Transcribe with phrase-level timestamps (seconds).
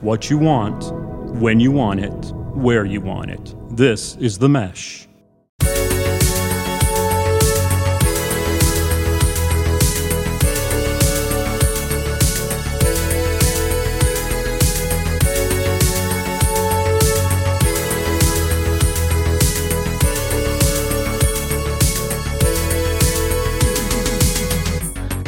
[0.00, 0.92] what you want,
[1.40, 3.54] when you want it, where you want it.
[3.76, 5.06] This is The Mesh.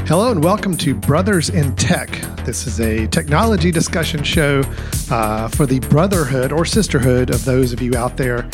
[0.09, 2.32] Hello and welcome to Brothers in Tech.
[2.45, 4.63] This is a technology discussion show
[5.11, 8.51] uh, for the brotherhood or sisterhood of those of you out there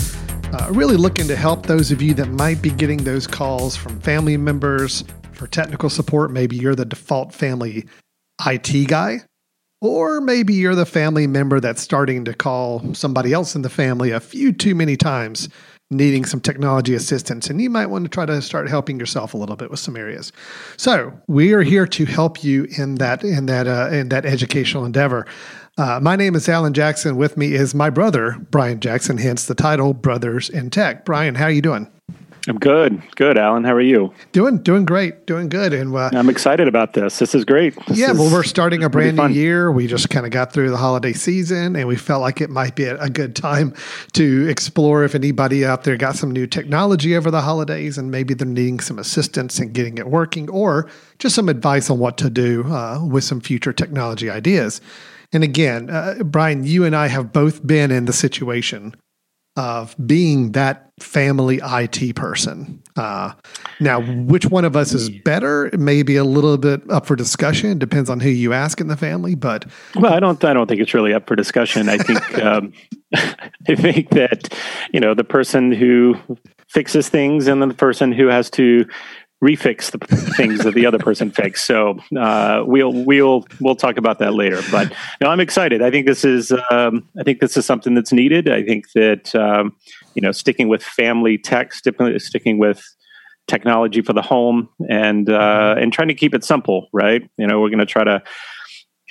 [0.52, 4.00] uh, really looking to help those of you that might be getting those calls from
[4.00, 6.30] family members for technical support.
[6.30, 7.86] Maybe you're the default family
[8.46, 9.20] IT guy,
[9.80, 14.10] or maybe you're the family member that's starting to call somebody else in the family
[14.10, 15.48] a few too many times
[15.90, 19.36] needing some technology assistance and you might want to try to start helping yourself a
[19.38, 20.32] little bit with some areas.
[20.76, 24.84] So we are here to help you in that in that uh, in that educational
[24.84, 25.26] endeavor.
[25.78, 27.16] Uh, my name is alan jackson.
[27.16, 31.04] With me is my brother brian jackson hence the title brothers in tech.
[31.06, 31.90] Brian how are you doing
[32.48, 33.02] I'm good.
[33.16, 33.62] Good, Alan.
[33.64, 34.14] How are you?
[34.32, 35.26] Doing doing great.
[35.26, 35.74] Doing good.
[35.74, 37.18] And uh, I'm excited about this.
[37.18, 37.74] This is great.
[37.86, 39.70] This yeah, is well, we're starting a brand new year.
[39.70, 42.74] We just kind of got through the holiday season and we felt like it might
[42.74, 43.74] be a, good time
[44.12, 48.32] to explore if anybody out there got some new technology over the holidays and maybe
[48.32, 50.88] they're needing some assistance in getting it working or
[51.18, 54.80] just some advice on what to do uh, with some future technology ideas.
[55.32, 58.94] And again, uh, Brian, you and I have both been in the situation
[59.58, 62.80] of being that family IT person.
[62.96, 63.32] Uh,
[63.80, 65.68] now, which one of us is better?
[65.76, 67.72] Maybe a little bit up for discussion.
[67.72, 69.34] It depends on who you ask in the family.
[69.34, 70.42] But well, I don't.
[70.44, 71.88] I don't think it's really up for discussion.
[71.88, 72.38] I think.
[72.44, 72.72] um,
[73.14, 74.54] I think that
[74.92, 76.14] you know the person who
[76.68, 78.86] fixes things and then the person who has to
[79.42, 81.66] refix the things that the other person fixed.
[81.66, 84.60] So uh, we'll we'll we'll talk about that later.
[84.70, 85.82] But no, I'm excited.
[85.82, 88.48] I think this is um, I think this is something that's needed.
[88.48, 89.76] I think that um,
[90.14, 92.82] you know sticking with family tech, sticking with
[93.46, 96.88] technology for the home, and uh, and trying to keep it simple.
[96.92, 97.28] Right?
[97.36, 98.22] You know, we're going to try to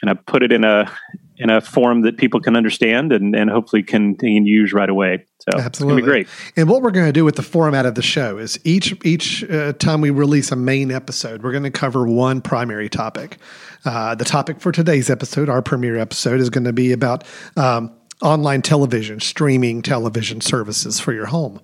[0.01, 0.91] kind of put it in a
[1.37, 5.25] in a form that people can understand and, and hopefully can, can use right away.
[5.39, 6.01] So Absolutely.
[6.01, 6.27] great.
[6.55, 9.43] And what we're going to do with the format of the show is each each
[9.49, 13.37] uh, time we release a main episode, we're going to cover one primary topic.
[13.85, 17.23] Uh, the topic for today's episode, our premiere episode, is going to be about
[17.55, 21.61] um, online television, streaming television services for your home.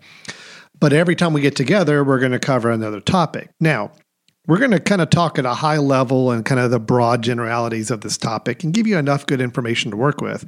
[0.80, 3.50] But every time we get together, we're going to cover another topic.
[3.60, 3.92] Now,
[4.48, 7.22] we're going to kind of talk at a high level and kind of the broad
[7.22, 10.46] generalities of this topic and give you enough good information to work with.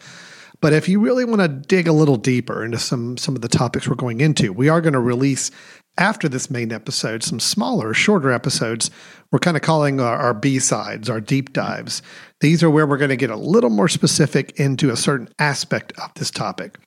[0.61, 3.47] But if you really want to dig a little deeper into some some of the
[3.47, 5.51] topics we're going into, we are going to release
[5.97, 8.89] after this main episode some smaller, shorter episodes.
[9.31, 12.01] We're kind of calling our, our B sides, our deep dives.
[12.41, 15.93] These are where we're going to get a little more specific into a certain aspect
[15.99, 16.77] of this topic.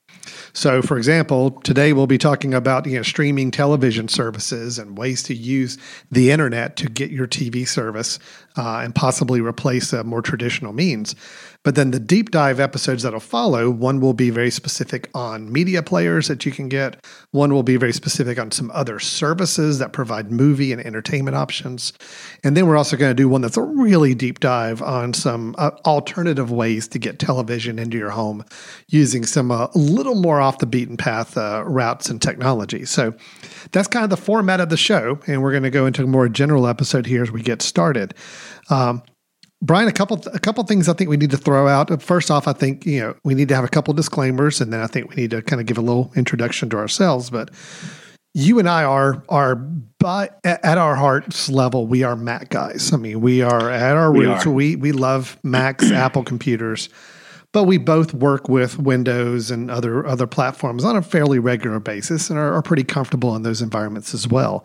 [0.53, 5.23] So, for example, today we'll be talking about you know streaming television services and ways
[5.25, 5.79] to use
[6.11, 8.19] the internet to get your TV service
[8.59, 11.15] uh, and possibly replace a more traditional means.
[11.65, 15.83] But then the deep dive episodes that'll follow, one will be very specific on media
[15.83, 17.05] players that you can get.
[17.33, 21.93] One will be very specific on some other services that provide movie and entertainment options.
[22.45, 25.55] And then we're also going to do one that's a really deep dive on some
[25.59, 28.45] uh, alternative ways to get television into your home
[28.87, 32.85] using some uh, a little more off the beaten path uh, routes and technology.
[32.85, 33.15] So
[33.73, 35.19] that's kind of the format of the show.
[35.27, 38.15] And we're going to go into a more general episode here as we get started.
[38.71, 39.03] Um,
[39.61, 42.01] Brian, a couple a couple things I think we need to throw out.
[42.01, 44.81] First off, I think you know we need to have a couple disclaimers, and then
[44.81, 47.29] I think we need to kind of give a little introduction to ourselves.
[47.29, 47.51] But
[48.35, 52.93] you and I are are by at our hearts level, we are Mac guys.
[52.93, 54.47] I mean, we are at our we roots.
[54.47, 54.51] Are.
[54.51, 56.89] We we love Macs, Apple computers,
[57.53, 62.31] but we both work with Windows and other other platforms on a fairly regular basis,
[62.31, 64.65] and are, are pretty comfortable in those environments as well.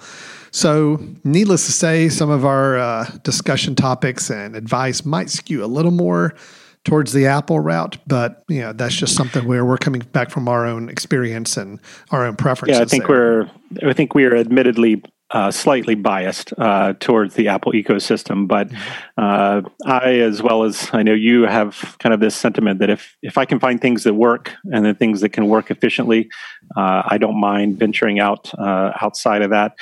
[0.54, 5.66] So, needless to say, some of our uh, discussion topics and advice might skew a
[5.66, 6.36] little more
[6.86, 10.48] towards the Apple route, but you know that's just something where we're coming back from
[10.48, 11.80] our own experience and
[12.12, 12.78] our own preferences.
[12.78, 13.50] Yeah, I think there.
[13.82, 15.02] we're I think we are admittedly
[15.32, 18.70] uh, slightly biased uh, towards the Apple ecosystem, but
[19.18, 23.18] uh, I, as well as I know you, have kind of this sentiment that if
[23.24, 26.30] if I can find things that work and the things that can work efficiently,
[26.78, 29.74] uh, I don't mind venturing out uh, outside of that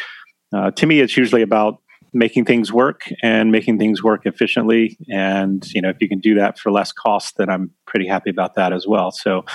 [0.54, 1.82] uh, to me, it's usually about
[2.14, 4.98] making things work and making things work efficiently.
[5.10, 8.30] And you know, if you can do that for less cost, then I'm pretty happy
[8.30, 9.12] about that as well.
[9.12, 9.46] So,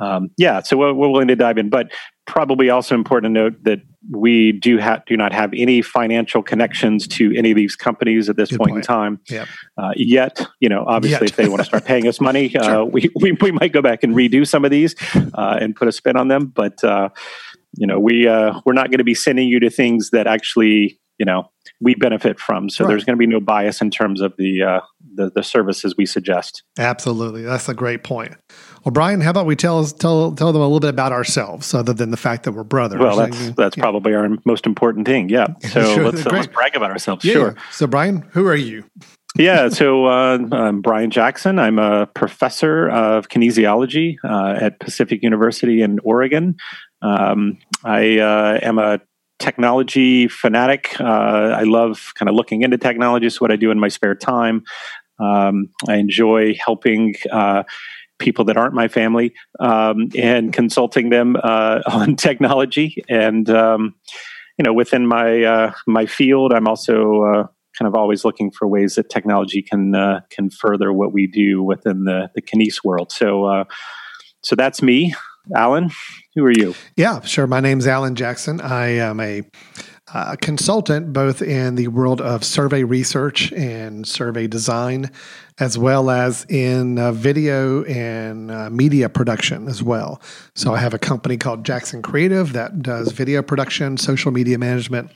[0.00, 1.90] um, yeah, so we're, we're willing to dive in, but
[2.26, 3.80] probably also important to note that
[4.10, 8.36] we do have do not have any financial connections to any of these companies at
[8.36, 9.20] this point, point, in time.
[9.30, 9.48] Yep.
[9.78, 11.30] Uh, yet, you know, obviously, yet.
[11.30, 12.62] if they want to start paying us money, sure.
[12.62, 15.88] uh, we, we, we might go back and redo some of these uh, and put
[15.88, 16.46] a spin on them.
[16.46, 17.10] But uh,
[17.76, 20.98] you know, we uh, we're not going to be sending you to things that actually
[21.18, 21.50] you know
[21.80, 22.68] we benefit from.
[22.68, 22.88] So right.
[22.88, 24.80] there's going to be no bias in terms of the, uh,
[25.14, 26.62] the, the services we suggest.
[26.78, 28.32] Absolutely, that's a great point.
[28.84, 31.92] Well, Brian, how about we tell tell tell them a little bit about ourselves, other
[31.92, 33.00] than the fact that we're brothers?
[33.00, 33.82] Well, that's that's yeah.
[33.82, 35.28] probably our most important thing.
[35.28, 35.46] Yeah.
[35.74, 37.24] So sure, let's, uh, let's, brag about ourselves.
[37.24, 37.32] Yeah.
[37.32, 37.56] Sure.
[37.72, 38.84] So, Brian, who are you?
[39.36, 41.58] yeah, so uh, I'm Brian Jackson.
[41.58, 46.54] I'm a professor of kinesiology uh, at Pacific University in Oregon.
[47.04, 49.00] Um, I uh, am a
[49.38, 50.98] technology fanatic.
[50.98, 53.26] Uh, I love kind of looking into technology.
[53.26, 54.64] It's what I do in my spare time.
[55.18, 57.64] Um, I enjoy helping uh,
[58.18, 63.04] people that aren't my family um, and consulting them uh, on technology.
[63.08, 63.94] And um,
[64.58, 67.46] you know, within my uh, my field, I'm also uh,
[67.76, 71.62] kind of always looking for ways that technology can uh, can further what we do
[71.62, 73.12] within the the Kines world.
[73.12, 73.64] So, uh,
[74.42, 75.14] so that's me.
[75.54, 75.90] Alan,
[76.34, 76.74] who are you?
[76.96, 77.46] Yeah, sure.
[77.46, 78.60] My name's Alan Jackson.
[78.60, 79.42] I am a
[80.12, 85.10] uh, consultant both in the world of survey research and survey design,
[85.58, 90.20] as well as in uh, video and uh, media production as well.
[90.54, 95.10] So I have a company called Jackson Creative that does video production, social media management,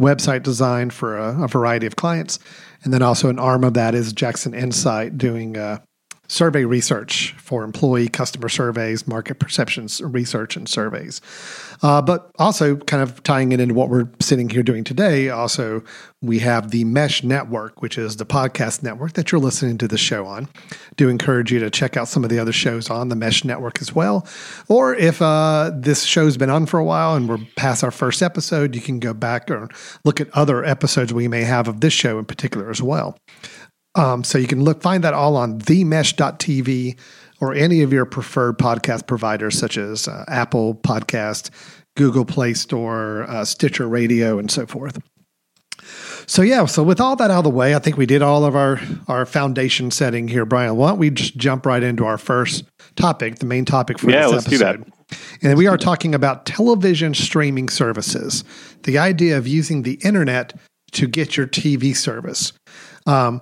[0.00, 2.38] website design for a, a variety of clients.
[2.82, 5.78] And then also an arm of that is Jackson Insight doing uh,
[6.28, 11.20] survey research for employee customer surveys, market perceptions research, and surveys.
[11.82, 15.82] Uh, but also, kind of tying it into what we're sitting here doing today, also,
[16.22, 19.98] we have the Mesh Network, which is the podcast network that you're listening to the
[19.98, 20.48] show on.
[20.96, 23.80] Do encourage you to check out some of the other shows on the Mesh Network
[23.80, 24.26] as well.
[24.68, 28.22] Or if uh, this show's been on for a while and we're past our first
[28.22, 29.68] episode, you can go back or
[30.04, 33.18] look at other episodes we may have of this show in particular as well.
[33.96, 36.98] Um, so you can look find that all on themesh.tv
[37.40, 41.50] or any of your preferred podcast providers such as uh, Apple Podcast,
[41.96, 44.98] Google Play Store, uh, Stitcher Radio, and so forth.
[46.26, 48.44] So yeah, so with all that out of the way, I think we did all
[48.44, 50.76] of our our foundation setting here, Brian.
[50.76, 52.64] Why don't we just jump right into our first
[52.96, 54.84] topic, the main topic for yeah, this let's episode?
[54.84, 55.18] Do that.
[55.42, 58.42] And we are talking about television streaming services,
[58.82, 60.52] the idea of using the internet
[60.92, 62.52] to get your TV service.
[63.06, 63.40] Um,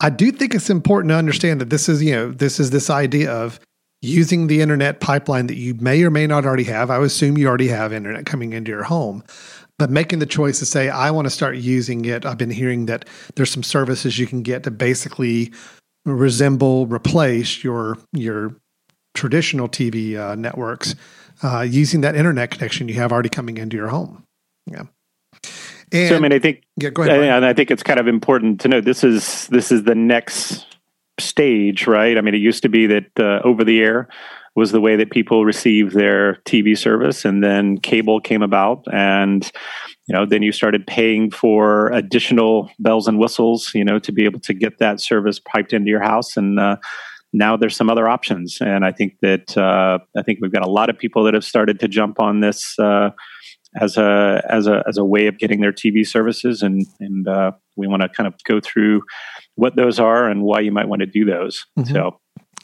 [0.00, 2.88] I do think it's important to understand that this is, you know, this is this
[2.88, 3.58] idea of
[4.00, 6.90] using the internet pipeline that you may or may not already have.
[6.90, 9.24] I would assume you already have internet coming into your home,
[9.76, 12.24] but making the choice to say, I want to start using it.
[12.24, 15.52] I've been hearing that there's some services you can get to basically
[16.04, 18.54] resemble, replace your, your
[19.14, 20.94] traditional TV uh, networks
[21.42, 24.22] uh, using that internet connection you have already coming into your home.
[24.66, 24.84] Yeah.
[25.92, 27.20] And, so I mean, I think yeah, go ahead.
[27.20, 30.66] And I think it's kind of important to know this is this is the next
[31.20, 32.16] stage, right?
[32.16, 34.08] I mean, it used to be that uh, over the air
[34.54, 39.50] was the way that people received their TV service, and then cable came about, and
[40.08, 44.24] you know, then you started paying for additional bells and whistles, you know, to be
[44.24, 46.76] able to get that service piped into your house, and uh,
[47.32, 50.70] now there's some other options, and I think that uh, I think we've got a
[50.70, 53.10] lot of people that have started to jump on this uh,
[53.80, 57.52] as a as a as a way of getting their TV services, and and uh,
[57.76, 59.02] we want to kind of go through
[59.54, 61.66] what those are and why you might want to do those.
[61.78, 61.92] Mm-hmm.
[61.92, 62.20] So,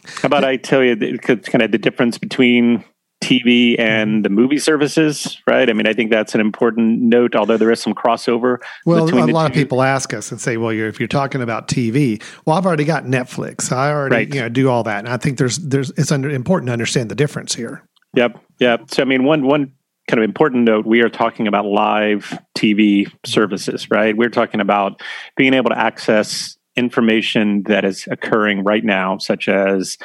[0.07, 2.85] how about I tell you the, kind of the difference between
[3.25, 5.71] TV and the movie services, right?
[5.71, 8.59] I mean, I think that's an important note, although there is some crossover.
[8.85, 9.53] Well, a lot two.
[9.53, 12.67] of people ask us and say, well, you're, if you're talking about TV, well, I've
[12.67, 13.73] already got Netflix.
[13.73, 14.35] I already, right.
[14.35, 14.99] you know, do all that.
[14.99, 17.83] And I think there's, there's, it's under, important to understand the difference here.
[18.15, 18.39] Yep.
[18.61, 18.91] Yep.
[18.91, 19.73] So, I mean, one, one
[20.09, 24.17] kind of important note we are talking about live TV services, right?
[24.17, 25.01] We're talking about
[25.37, 29.97] being able to access information that is occurring right now, such as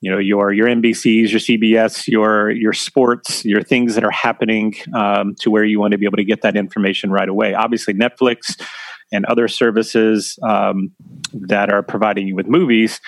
[0.00, 4.74] you know your your NBCs, your CBS, your your sports, your things that are happening
[4.94, 7.54] um, to where you want to be able to get that information right away.
[7.54, 8.60] Obviously, Netflix
[9.12, 10.92] and other services um,
[11.32, 13.00] that are providing you with movies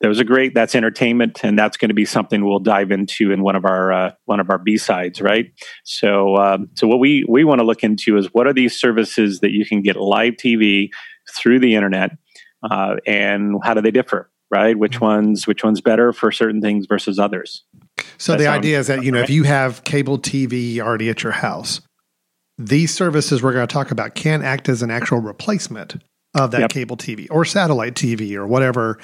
[0.00, 0.54] those are great.
[0.54, 3.92] That's entertainment, and that's going to be something we'll dive into in one of our
[3.92, 5.46] uh, one of our B sides, right?
[5.84, 9.40] So, um, so what we we want to look into is what are these services
[9.40, 10.90] that you can get live TV
[11.36, 12.12] through the internet,
[12.68, 14.78] uh, and how do they differ, right?
[14.78, 15.04] Which mm-hmm.
[15.04, 17.64] ones which ones better for certain things versus others?
[18.18, 21.24] So that the idea is that you know if you have cable TV already at
[21.24, 21.80] your house,
[22.56, 25.96] these services we're going to talk about can act as an actual replacement
[26.34, 26.70] of that yep.
[26.70, 28.98] cable TV or satellite TV or whatever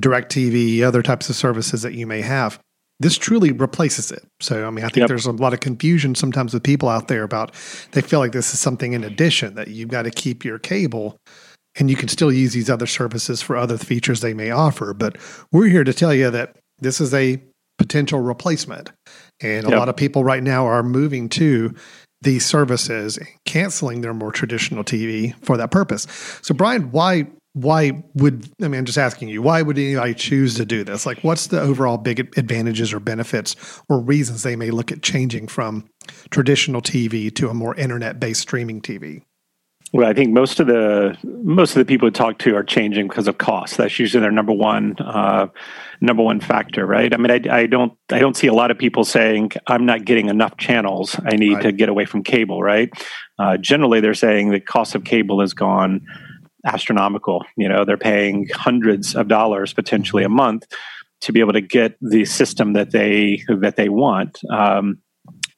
[0.00, 2.58] direct TV, other types of services that you may have.
[3.00, 4.24] this truly replaces it.
[4.40, 5.08] So, I mean, I think Yep.
[5.08, 7.54] there's a lot of confusion sometimes with people out there about
[7.92, 11.16] they feel like this is something in addition that you've got to keep your cable
[11.78, 14.92] and you can still use these other services for other features they may offer.
[14.94, 15.16] But
[15.52, 17.40] we're here to tell you that this is a
[17.78, 18.90] potential replacement.
[19.40, 19.78] And a Yep.
[19.78, 21.72] lot of people right now are moving to
[22.22, 26.06] these services canceling their more traditional TV for that purpose.
[26.42, 28.80] So, Brian, why why would I mean?
[28.80, 31.06] I'm just asking you, why would anybody choose to do this?
[31.06, 33.56] Like, what's the overall big advantages or benefits
[33.88, 35.88] or reasons they may look at changing from
[36.30, 39.22] traditional TV to a more internet based streaming TV?
[39.92, 43.08] Well, I think most of the most of the people we talk to are changing
[43.08, 43.78] because of cost.
[43.78, 45.46] That's usually their number one uh,
[46.02, 47.12] number one factor, right?
[47.12, 50.04] I mean, I, I don't I don't see a lot of people saying I'm not
[50.04, 51.18] getting enough channels.
[51.24, 51.62] I need Right.
[51.62, 52.90] to get away from cable, right?
[53.38, 56.02] Uh, generally, they're saying the cost of cable has gone
[56.66, 57.44] astronomical.
[57.56, 60.66] You know, they're paying hundreds of dollars potentially a month
[61.22, 64.40] to be able to get the system that they that they want.
[64.50, 64.98] Um,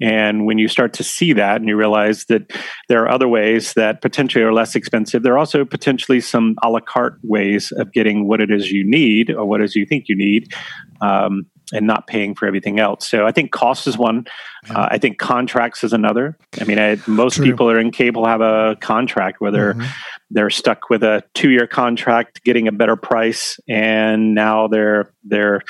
[0.00, 2.50] and when you start to see that and you realize that
[2.88, 6.70] there are other ways that potentially are less expensive, there are also potentially some a
[6.70, 9.86] la carte ways of getting what it is you need or what it is you
[9.86, 10.52] think you need.
[11.00, 13.08] Um, and not paying for everything else.
[13.08, 14.26] So I think cost is one.
[14.68, 16.36] Uh, I think contracts is another.
[16.60, 17.44] I mean, I, most True.
[17.44, 19.86] people are in cable have a contract where they're Mhm.
[20.32, 25.62] they're stuck with a two year contract, getting a better price, and now they're they're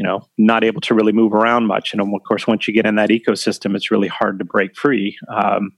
[0.00, 1.92] you know not able to really move around much.
[1.92, 5.18] And of course, once you get in that ecosystem, it's really hard to break free.
[5.28, 5.72] Um,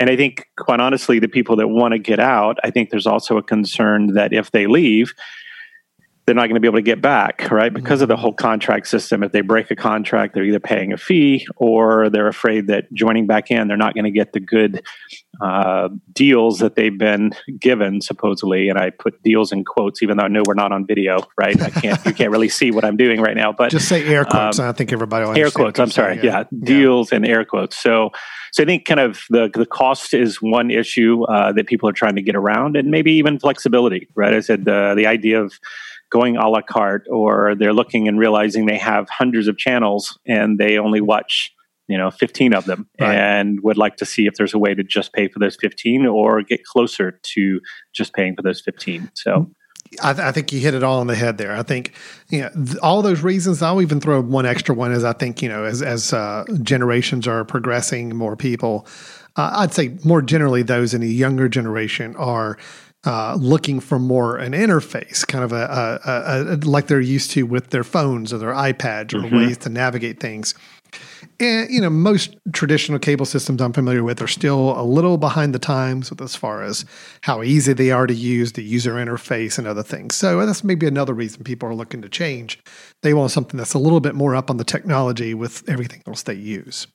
[0.00, 3.06] and I think, quite honestly, the people that want to get out, I think there's
[3.06, 5.14] also a concern that if they leave,
[6.30, 7.74] they're not going to be able to get back, right?
[7.74, 9.24] Because of the whole contract system.
[9.24, 13.26] If they break a contract, they're either paying a fee or they're afraid that joining
[13.26, 14.80] back in, they're not going to get the good
[15.40, 18.68] uh, deals that they've been given, supposedly.
[18.68, 21.60] And I put deals in quotes, even though I know we're not on video, right?
[21.60, 23.50] I can't, you can't really see what I'm doing right now.
[23.50, 24.60] But Just say air quotes.
[24.60, 25.80] Um, I think everybody will air quotes.
[25.80, 26.14] I'm sorry.
[26.14, 26.26] saying.
[26.26, 27.76] Yeah, deals and air quotes.
[27.76, 28.10] So,
[28.52, 31.92] so I think kind of the the cost is one issue uh, that people are
[31.92, 34.08] trying to get around, and maybe even flexibility.
[34.14, 34.32] Right?
[34.32, 35.54] I said the the idea of
[36.10, 40.58] going a la carte, or they're looking and realizing they have hundreds of channels and
[40.58, 41.52] they only watch
[41.88, 43.14] you know 15 of them Right.
[43.16, 46.06] and would like to see if there's a way to just pay for those 15
[46.06, 47.60] or get closer to
[47.92, 49.50] just paying for those 15 so
[50.00, 51.50] I, th- I think you hit it all on the head there.
[51.56, 51.94] I think,
[52.28, 53.60] you know, th- all those reasons.
[53.60, 54.92] I'll even throw one extra one.
[54.92, 58.86] as I think you know, as as uh, generations are progressing, more people.
[59.34, 62.56] Uh, I'd say more generally, those in the younger generation are
[63.04, 67.30] uh, looking for more an interface, kind of a, a, a, a like they're used
[67.32, 70.54] to with their phones or their iPads or ways to navigate things.
[71.38, 75.54] And you know, most traditional cable systems I'm familiar with are still a little behind
[75.54, 76.84] the times with as far as
[77.22, 80.14] how easy they are to use, the user interface, and other things.
[80.14, 82.58] So that's maybe another reason people are looking to change.
[83.02, 86.22] They want something that's a little bit more up on the technology with everything else
[86.22, 86.86] they use.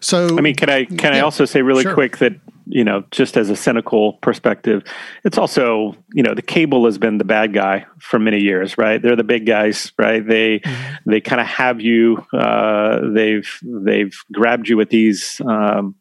[0.00, 1.94] So I mean, can I can I also say really sure.
[1.94, 2.34] quick that
[2.66, 4.82] you know, just as a cynical perspective,
[5.24, 9.00] it's also you know the cable has been the bad guy for many years, right?
[9.00, 10.26] They're the big guys, right?
[10.26, 11.10] They Mm-hmm.
[11.10, 12.26] they kind of have you.
[12.32, 15.40] Uh, they've they've grabbed you with these.
[15.46, 15.96] Um,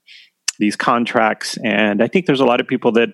[0.58, 3.10] these contracts, and I think there's a lot of people that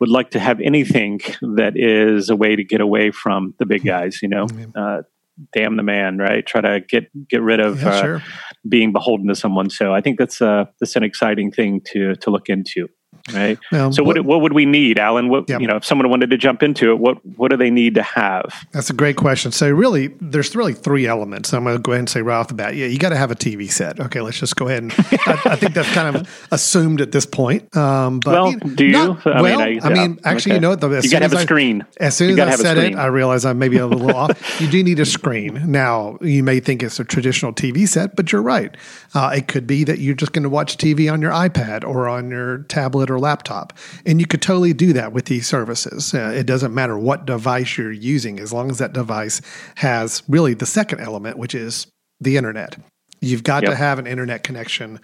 [0.00, 1.20] would like to have anything
[1.54, 4.18] that is a way to get away from the big guys.
[4.22, 5.02] You know, uh,
[5.52, 6.44] damn the man, right?
[6.44, 8.22] Try to get get rid of yeah, uh, sure.
[8.68, 9.70] Being beholden to someone.
[9.70, 12.88] So I think that's uh that's an exciting thing to to look into.
[13.34, 13.58] Right.
[13.72, 15.28] Well, So what what would we need, Alan?
[15.28, 15.58] What Yeah.
[15.58, 18.02] you know, if someone wanted to jump into it, what what do they need to
[18.02, 18.44] have?
[18.72, 19.52] That's a great question.
[19.52, 21.52] So really, there's really three elements.
[21.52, 22.74] I'm going to go ahead and say right off the bat.
[22.76, 24.00] Yeah, you got to have a TV set.
[24.00, 24.92] Okay, let's just go ahead and.
[24.92, 27.74] I, I think that's kind of assumed at this point.
[27.76, 28.92] Um, but Well, do you?
[28.92, 30.54] not- I mean, well, I- I, mean, actually, okay.
[30.56, 30.82] you know what?
[30.84, 31.84] as You soon gotta have a screen.
[31.98, 32.94] As soon as I said it.
[32.96, 34.60] I realized I may be a little off.
[34.60, 35.70] You do need a screen.
[35.70, 38.76] Now, you may think it's a traditional TV set, but you're right.
[39.14, 42.08] Uh, it could be that you're just going to watch TV on your iPad or
[42.08, 43.72] on your tablet or laptop,
[44.04, 46.12] and you could totally do that with these services.
[46.14, 49.40] Uh, it doesn't matter what device you're using, as long as that device
[49.76, 51.86] has really the second element, which is
[52.20, 52.76] the internet.
[53.20, 54.98] You've got to have an internet connection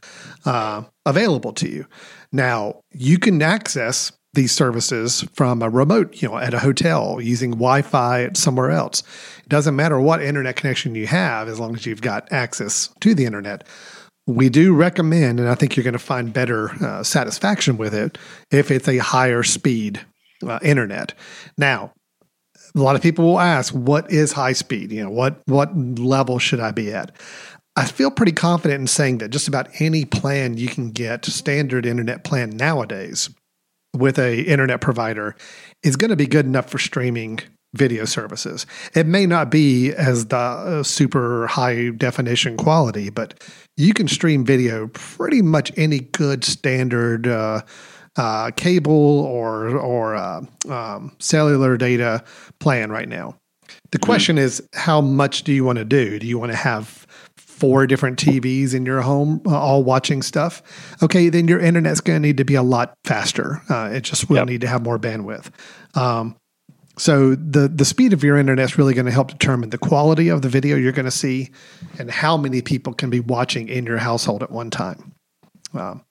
[0.47, 1.87] uh, available to you.
[2.33, 7.53] Now, you can access these services from a remote, you know, at a hotel using
[7.53, 9.03] Wi-Fi at somewhere else.
[9.39, 13.15] It doesn't matter what internet connection you have, as long as you've got access to
[13.15, 13.67] the internet.
[14.27, 18.19] We do recommend, and I think you're going to find better uh, satisfaction with it
[18.51, 20.05] if it's a higher speed
[20.45, 21.15] uh, internet.
[21.57, 21.93] Now,
[22.75, 24.91] a lot of people will ask, "What is high speed?
[24.91, 27.13] You know, what what level should I be at?"
[27.77, 31.85] I feel pretty confident in saying that just about any plan you can get, standard
[31.85, 33.29] internet plan nowadays,
[33.95, 35.37] with a internet provider,
[35.83, 37.41] is going to be good enough for streaming
[37.75, 38.67] video services.
[38.95, 43.43] It may not be as the uh, super high definition quality, but
[43.77, 47.63] you can stream video pretty much any good standard uh,
[48.17, 52.25] uh, cable or or uh, um, cellular data
[52.61, 53.37] plan right now.
[53.91, 54.07] The mm-hmm.
[54.07, 54.45] question mm-hmm.
[54.45, 56.19] is, how much do you want to do?
[56.19, 57.07] Do you want to have
[57.37, 60.63] four different TVs in your home, uh, all watching stuff?
[61.03, 63.63] Okay, then your internet's going to need to be a lot faster.
[63.69, 64.49] Uh, it just will yep.
[64.49, 65.51] need to have more bandwidth.
[65.95, 66.37] Um,
[66.99, 70.29] so the the speed of your internet is really going to help determine the quality
[70.29, 71.51] of the video you're going to see
[71.99, 75.13] and how many people can be watching in your household at one time.
[75.75, 76.05] Um,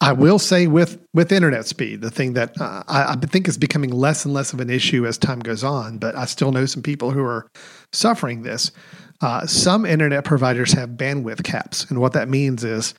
[0.00, 3.58] I will say with with internet speed, the thing that uh, I, I, think is
[3.58, 6.66] becoming less and less of an issue as time goes on, but I still know
[6.66, 7.48] some people who are
[7.92, 8.70] suffering this.
[9.20, 12.94] Uh, some internet providers have bandwidth caps, and what that means is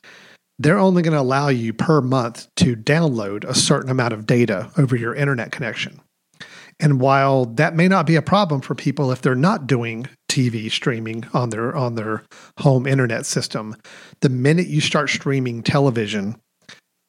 [0.58, 4.70] they're only going to allow you per month to download a certain amount of data
[4.76, 6.02] over your internet connection.
[6.80, 10.70] And while that may not be a problem for people if they're not doing TV
[10.70, 12.24] streaming on their on their
[12.58, 13.76] home internet system,
[14.20, 16.36] the minute you start streaming television,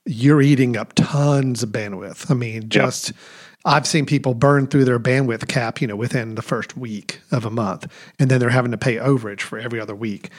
[0.06, 2.30] you're eating up tons of bandwidth.
[2.30, 3.18] I mean, just yep.
[3.64, 7.46] I've seen people burn through their bandwidth cap, you know, within the first week of
[7.46, 7.88] a month,
[8.20, 10.30] and then they're having to pay overage for every other week.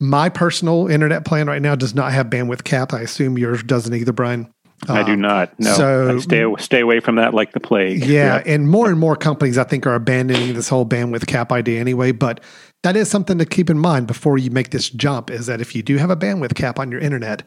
[0.00, 2.92] My personal internet plan right now does not have bandwidth cap.
[2.92, 4.50] I assume yours doesn't either, Brian.
[4.88, 5.58] I do um, not.
[5.60, 8.04] No, so, I stay stay away from that like the plague.
[8.04, 11.52] Yeah, yeah, and more and more companies, I think, are abandoning this whole bandwidth cap
[11.52, 12.12] idea anyway.
[12.12, 12.40] But
[12.82, 15.30] that is something to keep in mind before you make this jump.
[15.30, 17.42] Is that if you do have a bandwidth cap on your internet,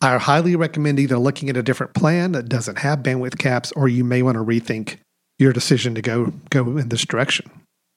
[0.00, 3.88] I highly recommend either looking at a different plan that doesn't have bandwidth caps, or
[3.88, 4.96] you may want to rethink
[5.38, 7.50] your decision to go go in this direction.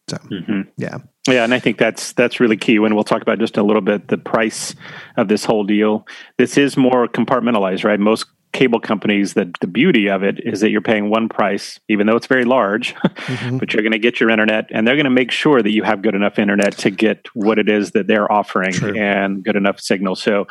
[0.09, 0.62] So, mm-hmm.
[0.77, 0.97] yeah,
[1.27, 2.80] yeah, and I think that's that's really key.
[2.80, 4.75] When we'll talk about just a little bit the price
[5.15, 6.06] of this whole deal.
[6.38, 8.00] This is more compartmentalized, right?
[8.00, 12.08] Most cable companies, the the beauty of it is that you're paying one price, even
[12.08, 13.58] though it's very large, mm-hmm.
[13.58, 15.84] but you're going to get your internet, and they're going to make sure that you
[15.84, 18.98] have good enough internet to get what it is that they're offering True.
[18.98, 20.15] and good enough signal.
[20.15, 20.46] So.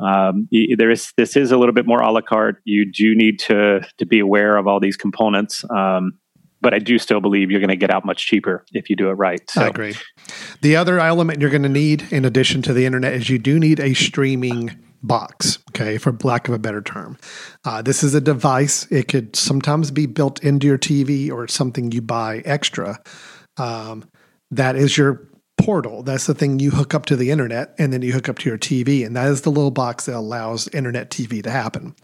[0.00, 2.56] Um, there is this is a little bit more a la carte.
[2.64, 5.64] You do need to to be aware of all these components.
[5.70, 6.18] Um,
[6.62, 9.10] but I do still believe you're going to get out much cheaper if you do
[9.10, 9.42] it right.
[9.50, 9.62] So.
[9.62, 9.94] I agree.
[10.62, 13.58] The other element you're going to need, in addition to the internet, is you do
[13.58, 17.18] need a streaming box, okay, for lack of a better term.
[17.64, 18.86] Uh, this is a device.
[18.90, 23.02] It could sometimes be built into your TV or something you buy extra.
[23.56, 24.08] Um,
[24.52, 26.02] that is your portal.
[26.02, 28.48] That's the thing you hook up to the internet and then you hook up to
[28.48, 29.04] your TV.
[29.04, 31.94] And that is the little box that allows internet TV to happen.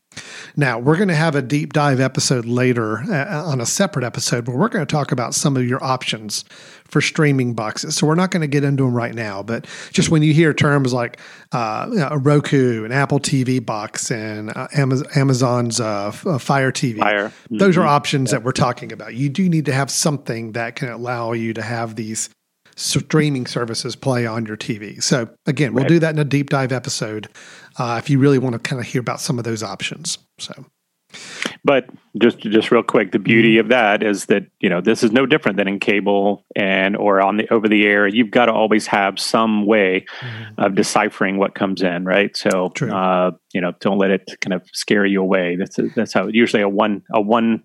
[0.56, 4.48] Now, we're going to have a deep dive episode later uh, on a separate episode
[4.48, 6.44] where we're going to talk about some of your options
[6.84, 7.96] for streaming boxes.
[7.96, 10.54] So we're not going to get into them right now, but just when you hear
[10.54, 11.20] terms like
[11.52, 16.98] uh, you know, Roku and Apple TV box and uh, Amazon's uh, uh, Fire TV,
[16.98, 17.28] Fire.
[17.28, 17.58] Mm-hmm.
[17.58, 19.14] those are options that we're talking about.
[19.14, 22.30] You do need to have something that can allow you to have these
[22.78, 25.02] streaming services play on your TV.
[25.02, 25.88] So again, we'll right.
[25.88, 27.28] do that in a deep dive episode
[27.78, 30.18] uh, if you really want to kind of hear about some of those options.
[30.38, 30.66] So.
[31.64, 31.88] But
[32.20, 33.60] just just real quick, the beauty mm-hmm.
[33.60, 37.22] of that is that you know this is no different than in cable and or
[37.22, 38.06] on the over the air.
[38.06, 40.60] You've got to always have some way mm-hmm.
[40.60, 42.36] of deciphering what comes in, right?
[42.36, 45.56] So uh, you know, don't let it kind of scare you away.
[45.56, 47.64] That's a, that's how usually a one a one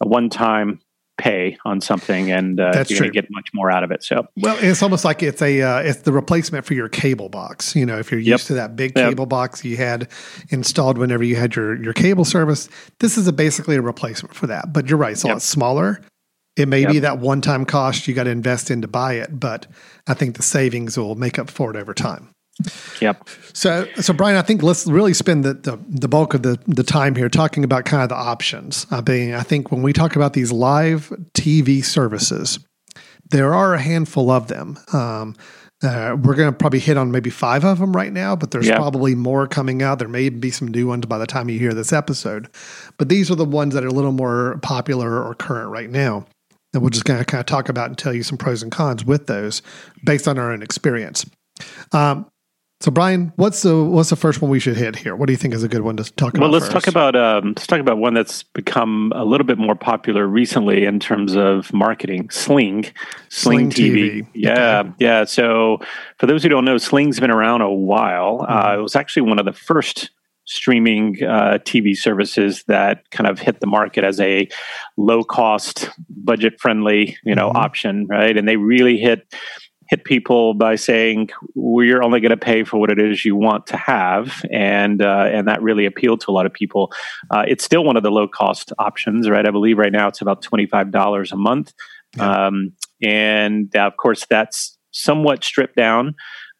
[0.00, 0.78] a one time
[1.18, 4.02] pay on something and uh, That's you're going to get much more out of it.
[4.02, 7.74] So, well, it's almost like it's a uh, it's the replacement for your cable box.
[7.74, 8.40] You know, if you're used yep.
[8.48, 9.28] to that big cable yep.
[9.28, 10.08] box you had
[10.50, 12.68] installed whenever you had your your cable service,
[13.00, 14.72] this is a basically a replacement for that.
[14.72, 15.34] But you're right, it's a yep.
[15.36, 16.00] lot smaller.
[16.56, 19.38] It may be that one time cost you got to invest in to buy it,
[19.38, 19.66] but
[20.06, 22.30] I think the savings will make up for it over time.
[23.00, 23.28] Yep.
[23.52, 26.82] So, so Brian, I think let's really spend the, the, the, bulk of the, the
[26.82, 28.86] time here talking about kind of the options.
[28.90, 32.58] I mean, I think when we talk about these live TV services,
[33.30, 34.78] there are a handful of them.
[34.92, 35.34] Um,
[35.82, 38.66] uh, we're going to probably hit on maybe five of them right now, but there's
[38.66, 38.76] yep.
[38.76, 39.98] probably more coming out.
[39.98, 42.48] There may be some new ones by the time you hear this episode.
[42.96, 46.24] But these are the ones that are a little more popular or current right now.
[46.72, 48.72] And we're just going to kind of talk about and tell you some pros and
[48.72, 49.60] cons with those
[50.04, 51.26] based on our own experience.
[51.92, 52.26] Um,
[52.86, 55.16] so, Brian, what's the what's the first one we should hit here?
[55.16, 56.42] What do you think is a good one to talk about?
[56.42, 56.84] Well, let's first?
[56.84, 60.84] talk about um, let's talk about one that's become a little bit more popular recently
[60.84, 62.30] in terms of marketing.
[62.30, 62.84] Sling,
[63.28, 64.20] Sling, Sling TV.
[64.20, 64.26] TV.
[64.34, 64.90] Yeah, okay.
[65.00, 65.24] yeah.
[65.24, 65.78] So,
[66.18, 68.46] for those who don't know, Sling's been around a while.
[68.48, 68.68] Uh, mm-hmm.
[68.68, 70.10] Uh, it was actually one of the first
[70.44, 74.48] streaming uh, TV services that kind of hit the market as a
[74.96, 77.56] low cost, budget friendly, you know, mm-hmm.
[77.56, 78.36] option, right?
[78.36, 79.34] And they really hit
[79.88, 83.66] hit people by saying we're only going to pay for what it is you want
[83.68, 86.92] to have, and uh, and that really appealed to a lot of people.
[87.30, 89.46] Uh, it's still one of the low cost options, right?
[89.46, 91.72] I believe right now it's about twenty five dollars a month.
[92.16, 92.46] Yeah.
[92.46, 92.72] Um,
[93.02, 96.14] and uh, of course, that's somewhat stripped down.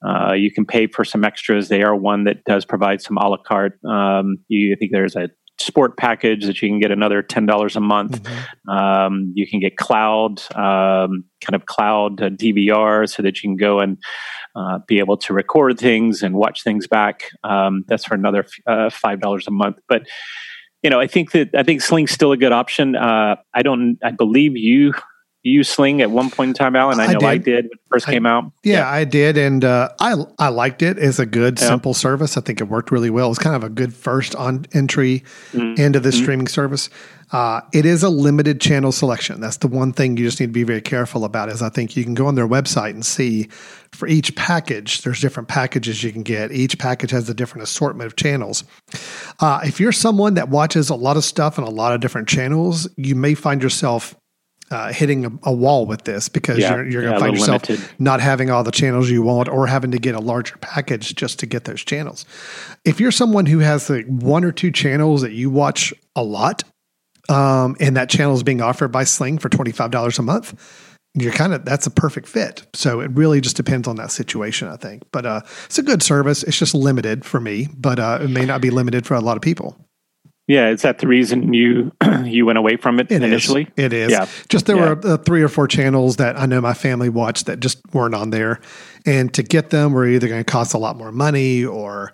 [0.06, 1.68] Uh, you can pay for some extras.
[1.68, 3.78] They are one that does provide some a la carte.
[3.84, 7.76] Um, you I think there's a sport package that you can get another ten dollars
[7.76, 8.22] a month.
[8.22, 8.70] Mm-hmm.
[8.70, 13.56] Um, you can get cloud, um, kind of cloud uh, DVR, so that you can
[13.56, 13.98] go and
[14.54, 17.24] uh, be able to record things and watch things back.
[17.44, 19.76] Um, that's for another uh, five dollars a month.
[19.88, 20.06] But
[20.82, 22.96] you know, I think that I think Sling's still a good option.
[22.96, 23.98] Uh, I don't.
[24.04, 24.92] I believe you
[25.46, 26.98] you Sling at one point in time, Alan?
[26.98, 28.50] I know I did, I did when it first I, came out.
[28.64, 31.68] Yeah, yeah, I did, and uh, I I liked it It's a good yeah.
[31.68, 32.36] simple service.
[32.36, 33.30] I think it worked really well.
[33.30, 35.80] It's kind of a good first on entry mm-hmm.
[35.80, 36.22] into the mm-hmm.
[36.22, 36.90] streaming service.
[37.32, 39.40] Uh, it is a limited channel selection.
[39.40, 41.48] That's the one thing you just need to be very careful about.
[41.48, 43.48] Is I think you can go on their website and see
[43.92, 46.52] for each package, there's different packages you can get.
[46.52, 48.64] Each package has a different assortment of channels.
[49.40, 52.28] Uh, if you're someone that watches a lot of stuff on a lot of different
[52.28, 54.14] channels, you may find yourself
[54.70, 57.68] uh, hitting a, a, wall with this because yeah, you're, you're going to find yourself
[57.68, 57.88] limited.
[57.98, 61.38] not having all the channels you want or having to get a larger package just
[61.38, 62.24] to get those channels.
[62.84, 66.64] If you're someone who has like one or two channels that you watch a lot,
[67.28, 71.54] um, and that channel is being offered by Sling for $25 a month, you're kind
[71.54, 72.66] of that's a perfect fit.
[72.74, 75.02] So it really just depends on that situation, I think.
[75.12, 76.42] But uh, it's a good service.
[76.42, 79.36] It's just limited for me, but uh, it may not be limited for a lot
[79.36, 79.85] of people.
[80.48, 81.90] Yeah, is that the reason you
[82.24, 83.62] you went away from it, it initially?
[83.76, 83.84] Is.
[83.84, 84.10] It is.
[84.12, 84.26] Yeah.
[84.48, 84.92] Just there yeah.
[84.94, 88.14] were uh, three or four channels that I know my family watched that just weren't
[88.14, 88.60] on there,
[89.04, 92.12] and to get them were either going to cost a lot more money or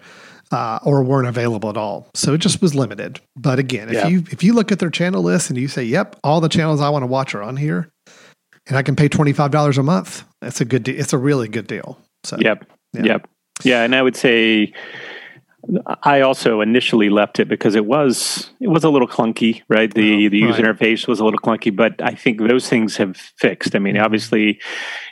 [0.51, 2.09] uh, or weren't available at all.
[2.15, 3.21] So it just was limited.
[3.37, 4.09] But again, if yeah.
[4.09, 6.81] you if you look at their channel list and you say, "Yep, all the channels
[6.81, 7.91] I want to watch are on here,"
[8.67, 10.85] and I can pay twenty five dollars a month, that's a good.
[10.85, 11.99] De- it's a really good deal.
[12.25, 12.65] So yep,
[12.95, 13.03] yeah.
[13.05, 13.29] yep,
[13.63, 14.73] yeah, and I would say
[16.03, 19.93] I also initially left it because it was it was a little clunky, right?
[19.93, 20.77] The oh, the user right.
[20.77, 23.77] interface was a little clunky, but I think those things have fixed.
[23.77, 24.05] I mean, mm-hmm.
[24.05, 24.61] obviously,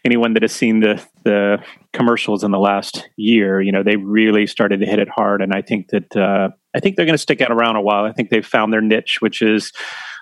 [0.04, 1.58] anyone that has seen the the
[1.92, 5.54] commercials in the last year, you know, they really started to hit it hard, and
[5.54, 8.04] I think that uh, I think they're going to stick out around a while.
[8.04, 9.72] I think they've found their niche, which is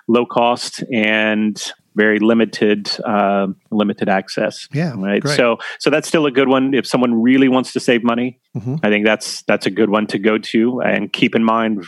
[0.09, 1.61] low cost and
[1.99, 4.69] very limited uh, limited access.
[4.73, 5.21] Yeah, right.
[5.21, 5.37] Great.
[5.37, 8.41] So so that's still a good one if someone really wants to save money.
[8.57, 8.77] Mm-hmm.
[8.83, 11.85] I think that's that's a good one to go to and keep in mind.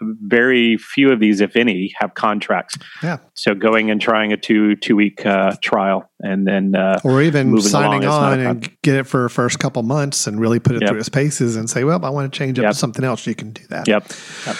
[0.00, 2.76] Very few of these, if any, have contracts.
[3.02, 3.18] Yeah.
[3.34, 7.60] So going and trying a two two week uh, trial and then uh, or even
[7.60, 10.90] signing on and get it for first couple months and really put it yep.
[10.90, 12.72] through its paces and say, well, I want to change up yep.
[12.72, 13.26] to something else.
[13.26, 13.88] You can do that.
[13.88, 14.12] Yep.
[14.46, 14.56] yep.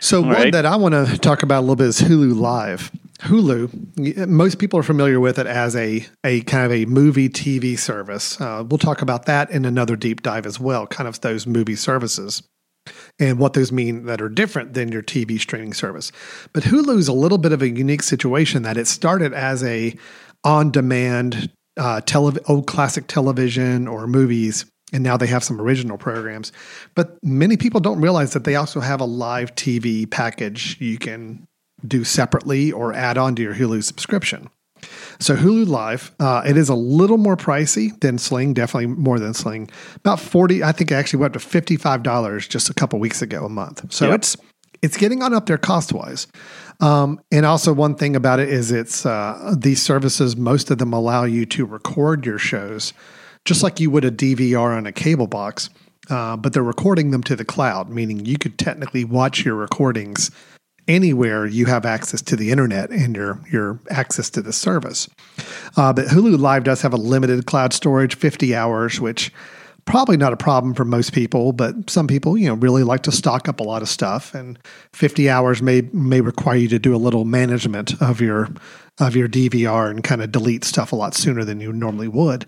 [0.00, 0.52] So All one right.
[0.52, 2.90] that I want to talk about a little bit is Hulu Live.
[3.20, 7.78] Hulu, most people are familiar with it as a, a kind of a movie TV
[7.78, 8.40] service.
[8.40, 11.76] Uh, we'll talk about that in another deep dive as well, kind of those movie
[11.76, 12.42] services
[13.18, 16.12] and what those mean that are different than your TV streaming service.
[16.52, 19.96] But Hulu is a little bit of a unique situation that it started as a
[20.44, 25.98] on demand uh, tele- old classic television or movies and now they have some original
[25.98, 26.52] programs.
[26.94, 31.46] But many people don't realize that they also have a live TV package you can
[31.86, 34.48] do separately or add on to your Hulu subscription.
[35.18, 39.34] So Hulu Live, uh, it is a little more pricey than Sling, definitely more than
[39.34, 39.70] Sling.
[39.96, 43.22] About forty, I think, actually went up to fifty five dollars just a couple weeks
[43.22, 43.92] ago a month.
[43.92, 44.16] So yep.
[44.16, 44.36] it's
[44.82, 46.26] it's getting on up there cost wise.
[46.80, 50.92] Um, and also one thing about it is it's uh, these services, most of them
[50.92, 52.92] allow you to record your shows
[53.46, 55.70] just like you would a DVR on a cable box,
[56.10, 60.30] uh, but they're recording them to the cloud, meaning you could technically watch your recordings
[60.88, 65.08] anywhere you have access to the internet and your your access to the service.
[65.76, 69.32] Uh, but Hulu Live does have a limited cloud storage, 50 hours, which
[69.84, 73.12] probably not a problem for most people, but some people, you know, really like to
[73.12, 74.58] stock up a lot of stuff, and
[74.92, 78.48] 50 hours may may require you to do a little management of your
[78.98, 82.46] of your DVR and kind of delete stuff a lot sooner than you normally would.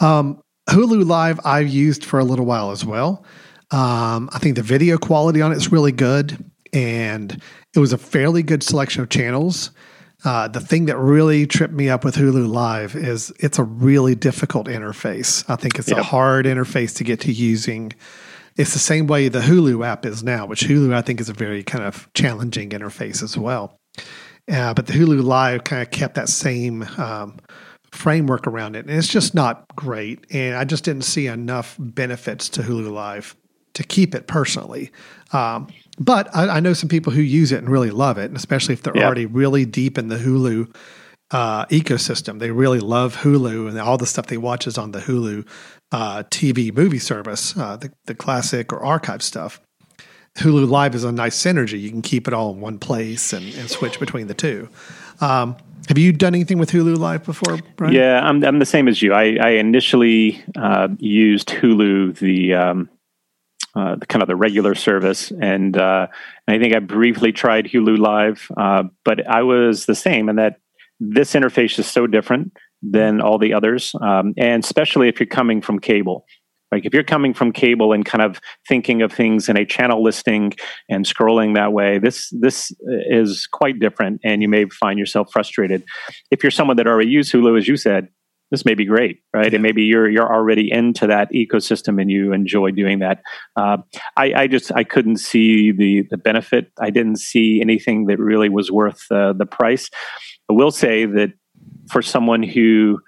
[0.00, 3.24] Um, Hulu Live I've used for a little while as well.
[3.70, 7.40] Um, I think the video quality on it is really good, and
[7.74, 9.70] it was a fairly good selection of channels.
[10.24, 14.14] Uh, the thing that really tripped me up with Hulu Live is it's a really
[14.14, 15.44] difficult interface.
[15.48, 15.98] I think it's yep.
[15.98, 17.92] a hard interface to get to using.
[18.56, 21.34] It's the same way the Hulu app is now, which Hulu I think is a
[21.34, 23.76] very kind of challenging interface as well.
[24.50, 27.36] Uh, but the Hulu Live kind of kept that same um,
[27.92, 28.86] framework around it.
[28.86, 30.24] And it's just not great.
[30.30, 33.36] And I just didn't see enough benefits to Hulu Live
[33.74, 34.90] to keep it personally.
[35.32, 38.36] Um, but I, I, know some people who use it and really love it, and
[38.36, 40.74] especially if they're already really deep in the Hulu
[41.30, 42.38] uh, ecosystem.
[42.38, 45.46] They really love Hulu and all the stuff they watch is on the Hulu
[45.92, 49.60] uh, TV movie service, uh, the, the classic or archive stuff.
[50.36, 51.80] Hulu Live is a nice synergy.
[51.80, 54.68] You can keep it all in one place and, and switch between the two.
[55.20, 55.56] Um,
[55.88, 57.58] Have you done anything with Hulu Live before?
[57.76, 57.94] Brian?
[57.94, 59.14] Yeah, I'm I'm the same as you.
[59.14, 62.54] I, I initially uh, used Hulu the.
[62.54, 62.90] Um,
[63.76, 66.06] uh, the kind of the regular service, and, uh,
[66.46, 70.36] and I think I briefly tried Hulu Live, uh, but I was the same in
[70.36, 70.56] that
[70.98, 75.60] this interface is so different than all the others, um, and especially if you're coming
[75.60, 76.24] from cable.
[76.72, 80.02] Like if you're coming from cable and kind of thinking of things in a channel
[80.02, 80.52] listing
[80.88, 82.74] and scrolling that way, this this
[83.08, 85.84] is quite different, and you may find yourself frustrated.
[86.30, 88.08] If you're someone that already used Hulu, as you said,
[88.50, 89.52] this may be great, right?
[89.52, 93.22] And maybe you're you're already into that ecosystem and you enjoy doing that.
[93.56, 93.78] Uh,
[94.16, 96.70] I, I, just I couldn't see the the benefit.
[96.80, 99.90] I didn't see anything that really was worth uh, the price.
[100.48, 101.32] I will say that
[101.90, 103.00] for someone who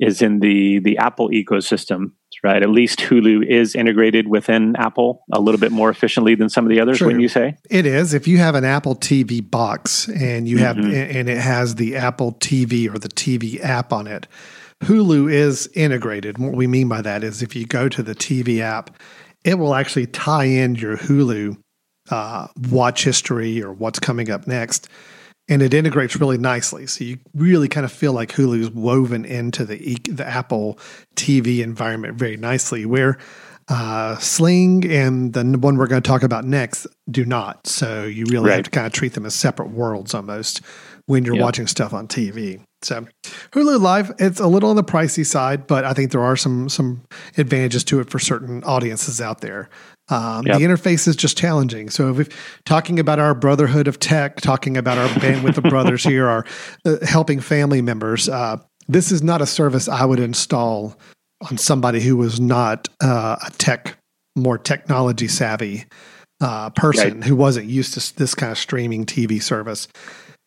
[0.00, 2.62] is in the the Apple ecosystem, right?
[2.62, 6.70] At least Hulu is integrated within Apple a little bit more efficiently than some of
[6.70, 6.98] the others.
[6.98, 7.06] True.
[7.06, 7.56] Wouldn't you say?
[7.70, 8.12] It is.
[8.12, 11.16] If you have an Apple TV box and you have mm-hmm.
[11.18, 14.26] and it has the Apple TV or the TV app on it,
[14.84, 16.38] Hulu is integrated.
[16.38, 18.96] What we mean by that is if you go to the TV app,
[19.44, 21.56] it will actually tie in your Hulu
[22.10, 24.88] uh, watch history or what's coming up next
[25.48, 26.86] and it integrates really nicely.
[26.86, 30.78] So you really kind of feel like Hulu is woven into the the Apple
[31.16, 32.86] TV environment very nicely.
[32.86, 33.18] Where
[33.68, 37.66] uh, Sling and the one we're going to talk about next do not.
[37.66, 38.56] So you really right.
[38.56, 40.60] have to kind of treat them as separate worlds almost
[41.06, 41.42] when you're yep.
[41.42, 42.62] watching stuff on TV.
[42.82, 43.06] So
[43.52, 46.68] Hulu Live, it's a little on the pricey side, but I think there are some
[46.68, 47.02] some
[47.36, 49.68] advantages to it for certain audiences out there.
[50.08, 50.58] Um, yep.
[50.58, 51.88] The interface is just challenging.
[51.88, 52.36] So, if we're
[52.66, 56.44] talking about our brotherhood of tech, talking about our bandwidth of brothers here, our
[56.84, 60.94] uh, helping family members, uh, this is not a service I would install
[61.50, 63.96] on somebody who was not uh, a tech,
[64.36, 65.86] more technology savvy
[66.40, 67.24] uh, person right.
[67.24, 69.88] who wasn't used to this kind of streaming TV service.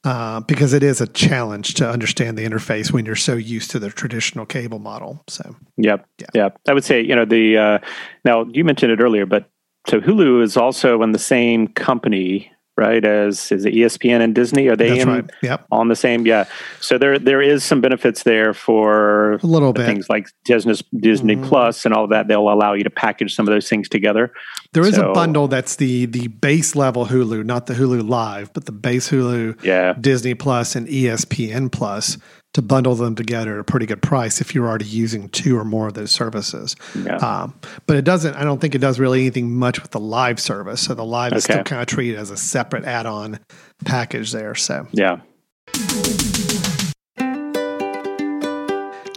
[0.04, 3.80] Uh, because it is a challenge to understand the interface when you're so used to
[3.80, 5.22] the traditional cable model.
[5.28, 6.50] So, yep, yeah, yeah.
[6.68, 7.80] I would say you know the uh,
[8.24, 9.50] now you mentioned it earlier, but
[9.88, 13.04] so Hulu is also in the same company right?
[13.04, 14.68] As is it ESPN and Disney?
[14.68, 15.32] Are they That's in, right.
[15.42, 15.66] yep.
[15.72, 16.26] on the same?
[16.26, 16.46] Yeah.
[16.80, 21.36] So there there is some benefits there for a little bit things like Disney Disney
[21.36, 21.48] mm.
[21.48, 22.28] Plus and all that.
[22.28, 24.32] They'll allow you to package some of those things together.
[24.74, 28.54] There is so, a bundle that's the the base level Hulu, not the Hulu Live,
[28.54, 29.94] but the base Hulu, yeah.
[30.00, 32.18] Disney Plus and ESPN Plus
[32.58, 35.64] to bundle them together at a pretty good price if you're already using two or
[35.64, 36.76] more of those services.
[36.96, 37.18] Yeah.
[37.18, 37.54] Um,
[37.86, 40.82] but it doesn't, I don't think it does really anything much with the live service.
[40.82, 41.38] So the live okay.
[41.38, 43.40] is still kind of treated as a separate add on
[43.86, 44.56] package there.
[44.56, 45.20] So, yeah.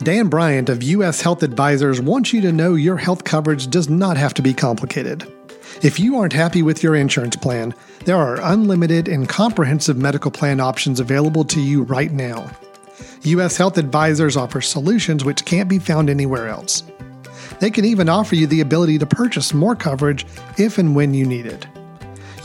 [0.02, 4.18] Dan Bryant of US Health Advisors wants you to know your health coverage does not
[4.18, 5.26] have to be complicated.
[5.80, 7.74] If you aren't happy with your insurance plan,
[8.04, 12.50] there are unlimited and comprehensive medical plan options available to you right now.
[13.22, 13.56] U.S.
[13.56, 16.82] Health Advisors offers solutions which can't be found anywhere else.
[17.60, 21.26] They can even offer you the ability to purchase more coverage if and when you
[21.26, 21.66] need it.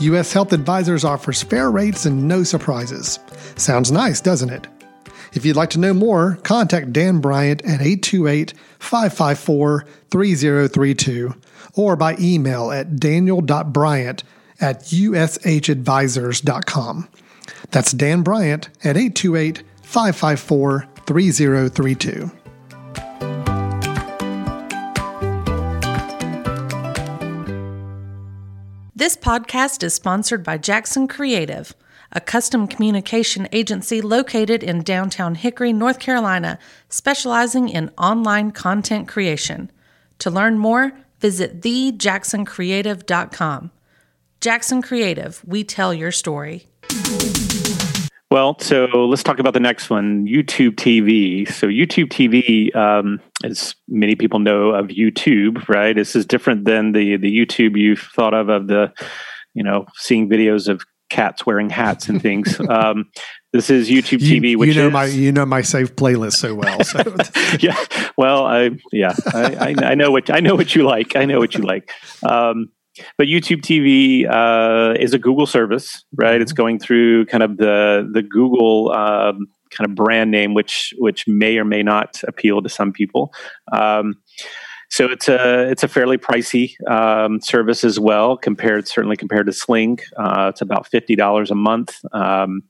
[0.00, 0.32] U.S.
[0.32, 3.18] Health Advisors offers fair rates and no surprises.
[3.56, 4.66] Sounds nice, doesn't it?
[5.32, 11.34] If you'd like to know more, contact Dan Bryant at 828 554 3032
[11.74, 14.22] or by email at daniel.bryant
[14.60, 17.08] at ushadvisors.com.
[17.70, 22.30] That's Dan Bryant at 828 554 3032.
[28.96, 31.72] This podcast is sponsored by Jackson Creative,
[32.10, 39.70] a custom communication agency located in downtown Hickory, North Carolina, specializing in online content creation.
[40.18, 43.70] To learn more, visit thejacksoncreative.com.
[44.40, 46.66] Jackson Creative, we tell your story.
[48.30, 51.50] Well, so let's talk about the next one YouTube TV.
[51.50, 55.94] So, YouTube TV, um, as many people know of YouTube, right?
[55.94, 58.92] This is different than the, the YouTube you've thought of, of the,
[59.54, 62.58] you know, seeing videos of cats wearing hats and things.
[62.68, 63.08] um,
[63.52, 66.34] this is YouTube TV, you, which you know is, my you know my saved playlist
[66.34, 66.82] so well.
[66.82, 66.98] So.
[67.60, 67.76] yeah,
[68.16, 71.16] well, I yeah, I, I, I, know what I know what you like.
[71.16, 71.90] I know what you like.
[72.22, 72.70] Um,
[73.18, 76.40] but YouTube TV uh, is a Google service, right?
[76.40, 76.56] It's mm-hmm.
[76.56, 81.58] going through kind of the the Google um, kind of brand name, which which may
[81.58, 83.32] or may not appeal to some people.
[83.72, 84.16] Um,
[84.90, 89.52] so it's a it's a fairly pricey um, service as well, compared certainly compared to
[89.52, 89.98] Sling.
[90.16, 91.98] Uh, it's about fifty dollars a month.
[92.12, 92.62] Um,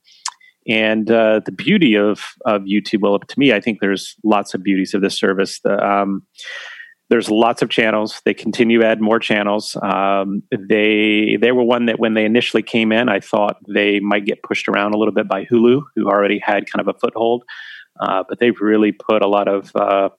[0.67, 4.63] and uh, the beauty of of YouTube, well, to me, I think there's lots of
[4.63, 5.59] beauties of this service.
[5.61, 6.23] The, um,
[7.09, 8.21] there's lots of channels.
[8.25, 9.77] They continue to add more channels.
[9.81, 14.25] Um, they they were one that when they initially came in, I thought they might
[14.25, 17.43] get pushed around a little bit by Hulu, who already had kind of a foothold.
[17.99, 20.09] Uh, but they've really put a lot of uh,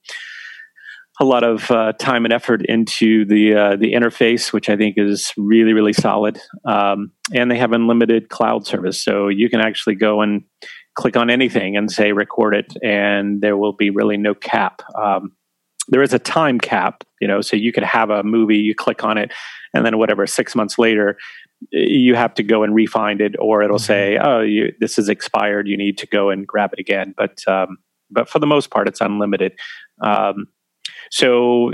[1.21, 4.95] a lot of uh, time and effort into the uh, the interface, which I think
[4.97, 6.39] is really really solid.
[6.65, 10.43] Um, and they have unlimited cloud service, so you can actually go and
[10.95, 14.81] click on anything and say record it, and there will be really no cap.
[14.99, 15.33] Um,
[15.89, 19.03] there is a time cap, you know, so you could have a movie, you click
[19.03, 19.31] on it,
[19.73, 21.17] and then whatever six months later,
[21.71, 23.85] you have to go and refind it, or it'll mm-hmm.
[23.85, 25.67] say, "Oh, you, this is expired.
[25.67, 27.77] You need to go and grab it again." But um,
[28.09, 29.53] but for the most part, it's unlimited.
[30.01, 30.47] Um,
[31.11, 31.71] so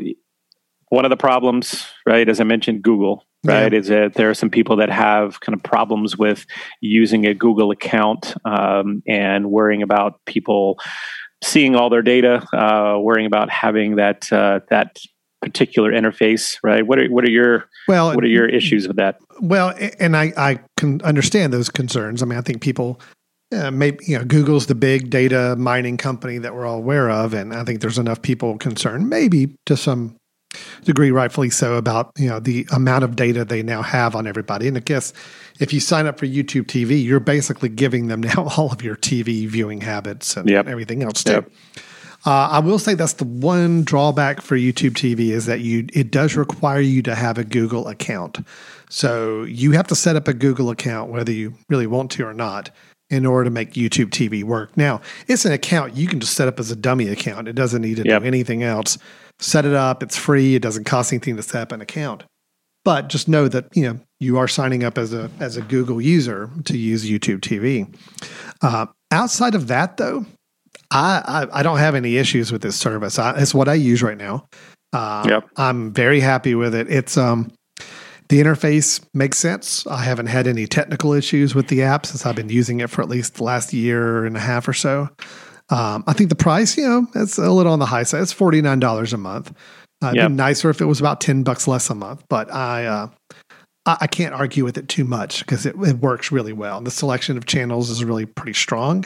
[0.89, 3.79] one of the problems, right, as I mentioned, Google, right, yeah.
[3.79, 6.45] is that there are some people that have kind of problems with
[6.81, 10.79] using a Google account um, and worrying about people
[11.45, 14.97] seeing all their data, uh, worrying about having that uh, that
[15.41, 16.85] particular interface, right?
[16.85, 19.19] What are what are your well, what are your issues with that?
[19.39, 22.21] Well, and I I can understand those concerns.
[22.21, 22.99] I mean, I think people.
[23.55, 27.35] Uh, maybe you know Google's the big data mining company that we're all aware of,
[27.35, 30.17] and I think there's enough people concerned, maybe to some
[30.83, 34.67] degree, rightfully so, about you know the amount of data they now have on everybody.
[34.67, 35.13] And I guess
[35.59, 38.95] if you sign up for YouTube TV, you're basically giving them now all of your
[38.95, 40.67] TV viewing habits and yep.
[40.67, 41.31] everything else too.
[41.31, 41.51] Yep.
[42.25, 46.09] Uh, I will say that's the one drawback for YouTube TV is that you it
[46.09, 48.39] does require you to have a Google account.
[48.89, 52.33] So you have to set up a Google account whether you really want to or
[52.33, 52.71] not
[53.11, 54.75] in order to make YouTube TV work.
[54.75, 57.47] Now, it's an account you can just set up as a dummy account.
[57.47, 58.23] It doesn't need to yep.
[58.23, 58.97] do anything else.
[59.39, 62.23] Set it up, it's free, it doesn't cost anything to set up an account.
[62.83, 65.99] But just know that, you know, you are signing up as a as a Google
[65.99, 67.93] user to use YouTube TV.
[68.61, 70.25] Uh, outside of that though,
[70.91, 73.17] I, I, I don't have any issues with this service.
[73.17, 74.47] I, it's what I use right now.
[74.93, 75.49] Uh, yep.
[75.57, 76.89] I'm very happy with it.
[76.89, 77.51] It's um
[78.29, 79.85] the interface makes sense.
[79.85, 83.01] I haven't had any technical issues with the app since I've been using it for
[83.01, 85.09] at least the last year and a half or so.
[85.69, 88.21] Um, I think the price, you know, it's a little on the high side.
[88.21, 89.51] It's forty nine dollars a month.
[90.03, 90.29] Uh, it'd yep.
[90.29, 93.07] be nicer if it was about ten bucks less a month, but I uh,
[93.85, 96.81] I, I, can't argue with it too much because it, it works really well.
[96.81, 99.05] The selection of channels is really pretty strong.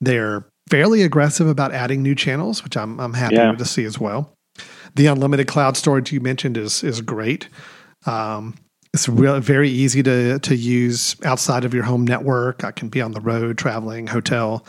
[0.00, 3.52] They're fairly aggressive about adding new channels, which I'm I'm happy yeah.
[3.52, 4.32] to see as well.
[4.94, 7.48] The unlimited cloud storage you mentioned is is great.
[8.06, 8.54] Um,
[8.94, 12.64] it's really very easy to to use outside of your home network.
[12.64, 14.64] I can be on the road, traveling, hotel,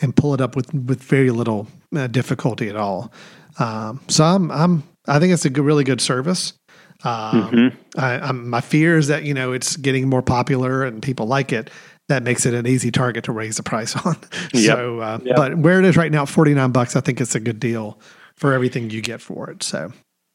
[0.00, 3.12] and pull it up with with very little uh, difficulty at all.
[3.58, 6.54] Um, so I'm I'm I think it's a good, really good service.
[7.02, 8.00] Um, mm-hmm.
[8.00, 11.70] I, my fear is that you know it's getting more popular and people like it,
[12.08, 14.16] that makes it an easy target to raise the price on.
[14.52, 14.76] Yep.
[14.76, 15.36] So, uh, yep.
[15.36, 17.98] but where it is right now, forty nine bucks, I think it's a good deal
[18.36, 19.62] for everything you get for it.
[19.62, 19.92] So,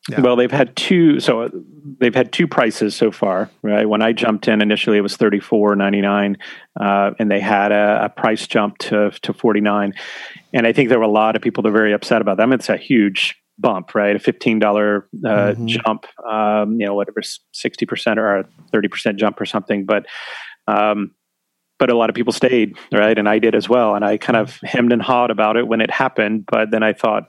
[0.09, 0.21] yeah.
[0.21, 1.19] well, they've had two.
[1.19, 1.49] So uh,
[1.99, 3.49] they've had two prices so far.
[3.63, 6.37] Right when I jumped in initially, it was thirty four ninety nine,
[6.79, 9.93] uh, and they had a, a, price jump to to forty nine.
[10.53, 12.53] And I think there were a lot of people that were very upset about them.
[12.53, 14.15] It's a huge bump, right?
[14.15, 15.67] A fifteen dollar uh, mm-hmm.
[15.67, 20.05] jump, um, you know, whatever sixty percent or thirty percent jump or something, but.
[20.67, 21.11] Um,
[21.77, 23.17] but a lot of people stayed, right?
[23.17, 23.95] And I did as well.
[23.95, 26.45] And I kind of hemmed and hawed about it when it happened.
[26.45, 27.27] But then I thought,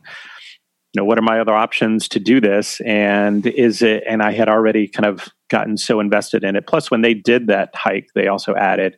[0.96, 2.80] know, what are my other options to do this?
[2.84, 6.66] And is it, and I had already kind of gotten so invested in it.
[6.66, 8.96] Plus, when they did that hike, they also added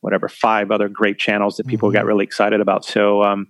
[0.00, 1.96] whatever five other great channels that people mm-hmm.
[1.96, 2.84] got really excited about.
[2.84, 3.48] So, um,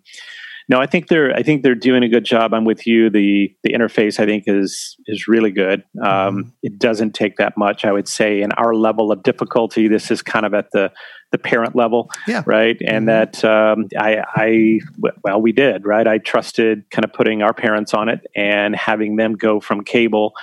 [0.68, 2.54] no, I think they're I think they're doing a good job.
[2.54, 3.10] I'm with you.
[3.10, 5.82] The the interface I think is is really good.
[6.02, 6.48] Um, mm-hmm.
[6.62, 8.40] It doesn't take that much, I would say.
[8.40, 10.92] In our level of difficulty, this is kind of at the
[11.32, 12.42] the parent level, yeah.
[12.46, 12.76] right?
[12.86, 13.40] And mm-hmm.
[13.40, 14.80] that um, I, I,
[15.24, 16.06] well, we did, right?
[16.06, 20.34] I trusted kind of putting our parents on it and having them go from cable,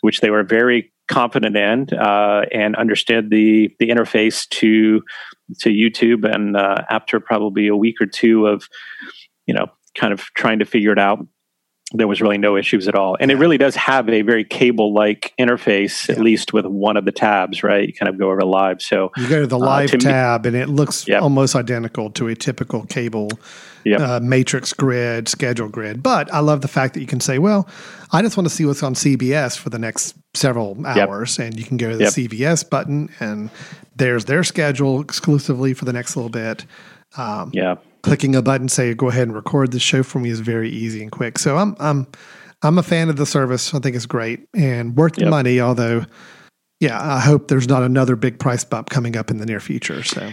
[0.00, 5.02] which they were very confident in, uh, and understood the the interface to
[5.60, 6.24] to YouTube.
[6.32, 8.68] And uh, after probably a week or two of,
[9.46, 11.18] you know, kind of trying to figure it out,
[11.98, 13.16] there was really no issues at all.
[13.20, 16.14] And it really does have a very cable like interface, yeah.
[16.14, 17.86] at least with one of the tabs, right?
[17.88, 18.82] You kind of go over live.
[18.82, 21.22] So you go to the uh, live uh, to tab me, and it looks yep.
[21.22, 23.30] almost identical to a typical cable
[23.84, 24.00] yep.
[24.00, 26.02] uh, matrix grid, schedule grid.
[26.02, 27.68] But I love the fact that you can say, well,
[28.12, 31.38] I just want to see what's on CBS for the next several hours.
[31.38, 31.46] Yep.
[31.46, 33.50] And you can go to the CBS button, and
[33.94, 36.66] there's their schedule exclusively for the next little bit.
[37.16, 37.76] Um, yeah
[38.06, 41.02] clicking a button say go ahead and record the show for me is very easy
[41.02, 41.40] and quick.
[41.40, 42.06] So I'm I'm
[42.62, 43.74] I'm a fan of the service.
[43.74, 45.24] I think it's great and worth yep.
[45.24, 45.60] the money.
[45.60, 46.06] Although,
[46.78, 50.04] yeah, I hope there's not another big price bump coming up in the near future.
[50.04, 50.30] So,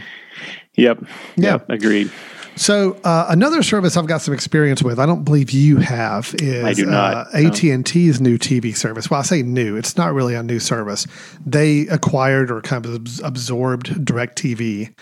[0.76, 1.00] yep,
[1.36, 2.12] yeah, yep, agreed.
[2.56, 6.78] So uh, another service I've got some experience with, I don't believe you have, is
[6.78, 9.10] not, uh, AT and T's new TV service.
[9.10, 11.08] Well, I say new; it's not really a new service.
[11.44, 14.94] They acquired or kind of absorbed DirecTV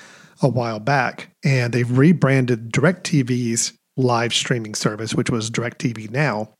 [0.41, 6.53] a while back, and they've rebranded DirecTV's live streaming service, which was DirecTV Now,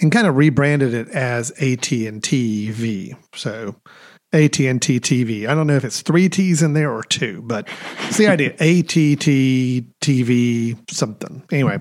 [0.00, 3.16] and kind of rebranded it as AT and TV.
[3.34, 3.76] So
[4.32, 5.48] AT&T TV.
[5.48, 7.66] I don't know if it's three T's in there or two, but
[8.08, 8.50] it's the idea.
[8.50, 9.24] ATT
[10.02, 11.42] TV something.
[11.50, 11.78] Anyway,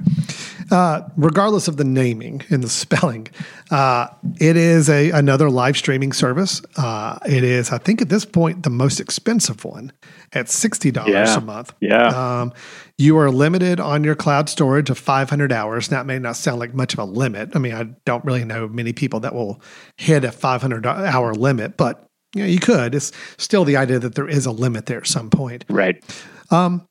[0.72, 3.28] uh, regardless of the naming and the spelling,
[3.72, 4.08] uh,
[4.40, 6.62] it is a another live streaming service.
[6.76, 9.92] Uh, it is, I think, at this point, the most expensive one
[10.34, 11.38] at sixty dollars yeah.
[11.38, 11.74] a month.
[11.80, 12.08] Yeah.
[12.08, 12.54] Um,
[12.98, 15.90] you are limited on your cloud storage of 500 hours.
[15.90, 17.52] That may not sound like much of a limit.
[17.54, 19.62] I mean, I don't really know many people that will
[19.98, 22.96] hit a 500 hour limit, but you, know, you could.
[22.96, 25.64] It's still the idea that there is a limit there at some point.
[25.70, 26.04] Right.
[26.50, 26.87] Um,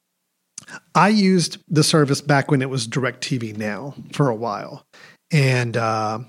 [0.95, 4.85] I used the service back when it was DirecTV Now for a while,
[5.31, 6.21] and uh,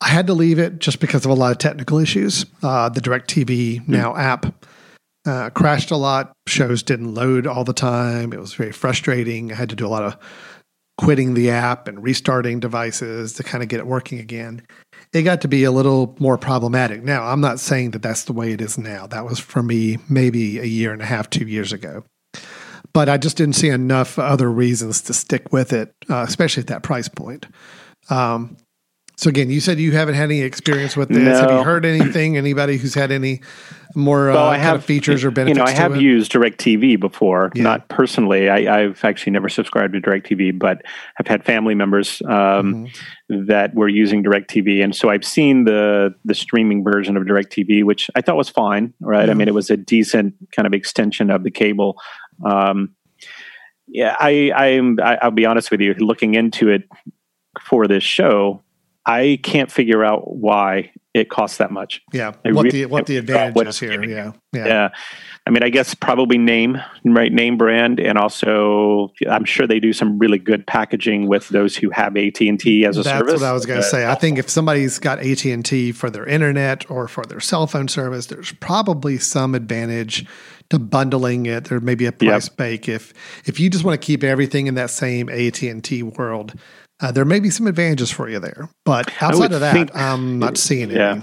[0.00, 2.46] I had to leave it just because of a lot of technical issues.
[2.62, 3.88] Uh, the DirecTV mm.
[3.88, 4.66] Now app
[5.26, 6.32] uh, crashed a lot.
[6.46, 8.32] Shows didn't load all the time.
[8.32, 9.52] It was very frustrating.
[9.52, 10.16] I had to do a lot of
[10.98, 14.62] quitting the app and restarting devices to kind of get it working again
[15.12, 17.02] it got to be a little more problematic.
[17.02, 19.06] Now, I'm not saying that that's the way it is now.
[19.06, 22.04] That was for me maybe a year and a half, two years ago.
[22.92, 26.66] But I just didn't see enough other reasons to stick with it, uh, especially at
[26.66, 27.46] that price point.
[28.10, 28.56] Um,
[29.16, 31.18] so again, you said you haven't had any experience with this.
[31.18, 31.34] No.
[31.34, 32.36] Have you heard anything?
[32.36, 33.40] Anybody who's had any
[33.94, 35.58] more well, uh, I have, features or benefits?
[35.58, 36.02] You know, I have it?
[36.02, 37.62] used DirecTV before, yeah.
[37.62, 38.48] not personally.
[38.48, 40.82] I, have actually never subscribed to DirecTV, but
[41.20, 42.30] I've had family members um,
[42.88, 43.46] mm-hmm.
[43.46, 48.10] that were using DirecTV, and so I've seen the the streaming version of DirecTV, which
[48.14, 48.94] I thought was fine.
[49.00, 49.22] Right?
[49.22, 49.30] Mm-hmm.
[49.30, 52.00] I mean, it was a decent kind of extension of the cable.
[52.44, 52.94] Um,
[53.88, 54.98] yeah, I, I'm.
[55.00, 55.94] I, I'll be honest with you.
[55.94, 56.88] Looking into it
[57.60, 58.62] for this show,
[59.04, 62.00] I can't figure out why it costs that much.
[62.12, 64.02] Yeah, I what really the what the advantage is here?
[64.02, 64.88] Yeah, yeah, yeah.
[65.46, 69.92] I mean, I guess probably name right name brand, and also I'm sure they do
[69.92, 73.32] some really good packaging with those who have AT and T as a That's service.
[73.32, 74.06] That's what I was going to say.
[74.06, 77.66] I think if somebody's got AT and T for their internet or for their cell
[77.66, 80.24] phone service, there's probably some advantage
[80.72, 81.64] to bundling it.
[81.64, 82.56] There may be a price yep.
[82.56, 83.14] bake if
[83.46, 86.54] if you just want to keep everything in that same AT and T world
[87.02, 90.38] uh, there may be some advantages for you there, but outside of that, think, I'm
[90.38, 90.96] not seeing it.
[90.96, 91.22] Yeah,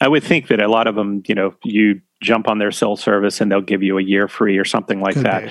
[0.00, 2.96] I would think that a lot of them, you know, you jump on their cell
[2.96, 5.44] service and they'll give you a year free or something like Could that.
[5.44, 5.50] Be.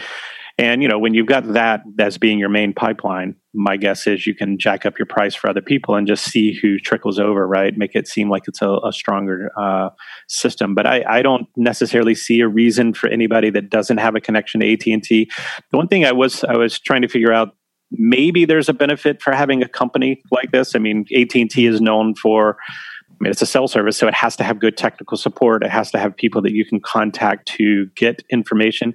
[0.59, 4.25] And you know, when you've got that as being your main pipeline, my guess is
[4.25, 7.47] you can jack up your price for other people and just see who trickles over,
[7.47, 7.77] right?
[7.77, 9.89] Make it seem like it's a, a stronger uh,
[10.27, 10.73] system.
[10.73, 14.61] But I, I, don't necessarily see a reason for anybody that doesn't have a connection
[14.61, 15.29] to AT and T.
[15.71, 17.55] The one thing I was I was trying to figure out
[17.91, 20.75] maybe there's a benefit for having a company like this.
[20.75, 22.57] I mean, AT&T is known for
[23.09, 25.63] I mean, it's a cell service, so it has to have good technical support.
[25.63, 28.93] It has to have people that you can contact to get information.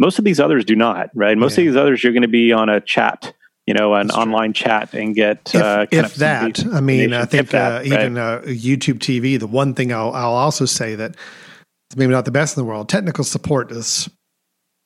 [0.00, 1.36] Most of these others do not, right?
[1.36, 1.64] Most yeah.
[1.64, 3.34] of these others, you're going to be on a chat,
[3.66, 6.66] you know, an online chat and get if, uh, if that.
[6.72, 7.86] I mean, I think that, uh, right?
[7.86, 9.38] even uh, YouTube TV.
[9.38, 12.64] The one thing I'll, I'll also say that it's maybe not the best in the
[12.64, 12.88] world.
[12.88, 14.08] Technical support is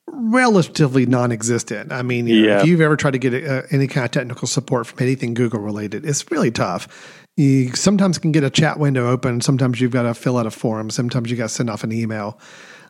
[0.08, 1.92] relatively non-existent.
[1.92, 4.48] I mean, you know, if you've ever tried to get uh, any kind of technical
[4.48, 7.22] support from anything Google related, it's really tough.
[7.36, 9.40] You sometimes can get a chat window open.
[9.42, 10.90] Sometimes you've got to fill out a form.
[10.90, 12.40] Sometimes you got to send off an email.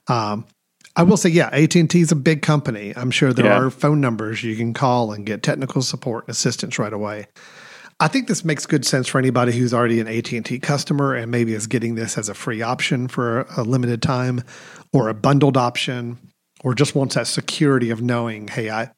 [0.09, 0.47] Um,
[0.97, 2.93] I will say, yeah, AT and T is a big company.
[2.97, 3.59] I'm sure there yeah.
[3.59, 7.27] are phone numbers you can call and get technical support and assistance right away.
[8.01, 11.15] I think this makes good sense for anybody who's already an AT and T customer
[11.15, 14.43] and maybe is getting this as a free option for a limited time
[14.93, 16.19] or a bundled option
[16.63, 18.91] or just wants that security of knowing, hey, I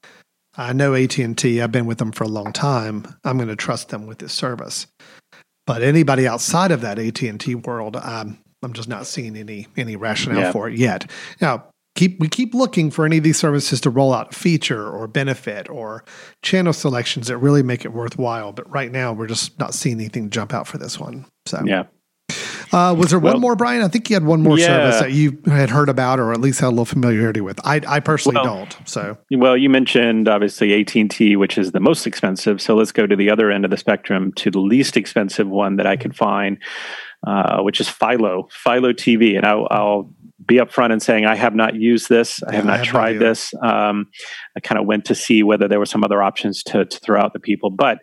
[0.59, 3.07] I know AT&T, I've been with them for a long time.
[3.25, 4.87] I'm going to trust them with this service.
[5.67, 10.41] But anybody outside of that AT&T world, I'm I'm just not seeing any any rationale
[10.41, 10.53] yeah.
[10.53, 11.11] for it yet.
[11.41, 11.67] Now,
[11.97, 15.09] keep we keep looking for any of these services to roll out a feature or
[15.09, 16.05] benefit or
[16.43, 18.53] channel selections that really make it worthwhile.
[18.53, 21.27] But right now, we're just not seeing anything jump out for this one.
[21.47, 21.87] So yeah,
[22.73, 23.83] uh, was there well, one more, Brian?
[23.83, 24.67] I think you had one more yeah.
[24.67, 27.61] service that you had heard about, or at least had a little familiarity with.
[27.65, 28.77] I, I personally well, don't.
[28.89, 32.61] So, well, you mentioned obviously AT and T, which is the most expensive.
[32.61, 35.77] So let's go to the other end of the spectrum to the least expensive one
[35.77, 36.59] that I could find,
[37.27, 40.11] uh, which is Philo, Philo TV, and I'll, I'll
[40.47, 42.43] be upfront and saying I have not used this.
[42.43, 43.53] I have not I have tried this.
[43.63, 44.09] Um,
[44.57, 47.21] I kind of went to see whether there were some other options to, to throw
[47.21, 47.99] out the people, but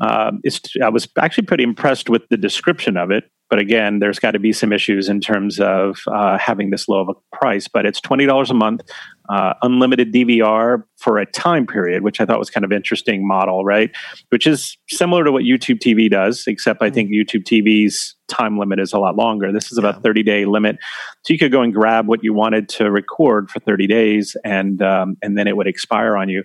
[0.00, 3.24] Um, it's, I was actually pretty impressed with the description of it.
[3.50, 7.00] But again, there's got to be some issues in terms of uh, having this low
[7.00, 7.68] of a price.
[7.68, 8.80] But it's twenty dollars a month,
[9.28, 13.62] uh, unlimited DVR for a time period, which I thought was kind of interesting model,
[13.62, 13.90] right?
[14.30, 18.80] Which is similar to what YouTube TV does, except I think YouTube TV's time limit
[18.80, 19.52] is a lot longer.
[19.52, 20.78] This is about thirty day limit,
[21.22, 24.80] so you could go and grab what you wanted to record for thirty days, and
[24.80, 26.44] um, and then it would expire on you.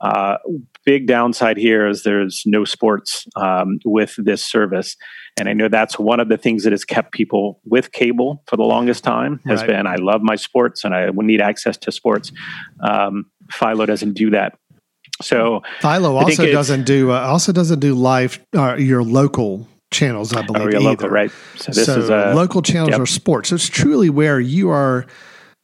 [0.00, 0.38] Uh,
[0.84, 4.96] big downside here is there's no sports um, with this service.
[5.38, 8.56] And I know that's one of the things that has kept people with cable for
[8.56, 9.68] the longest time has Right.
[9.68, 12.32] been I love my sports and I need access to sports.
[12.82, 14.58] Um, Philo doesn't do that.
[15.22, 20.32] So Philo also it's- doesn't do uh, also doesn't do live uh, your local channels.
[20.32, 20.80] I believe oh, either.
[20.80, 21.30] local, right?
[21.56, 23.00] So this so is a local channels yep.
[23.00, 23.50] are sports.
[23.50, 25.06] So it's truly where you are.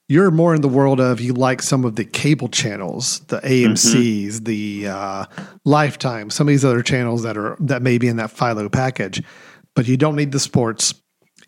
[0.08, 4.40] You're more in the world of you like some of the cable channels, the AMC's,
[4.40, 4.44] Mm-hmm.
[4.44, 5.24] the uh,
[5.64, 9.22] Lifetime, some of these other channels that are that may be in that Philo package,
[9.74, 10.94] but you don't need the sports,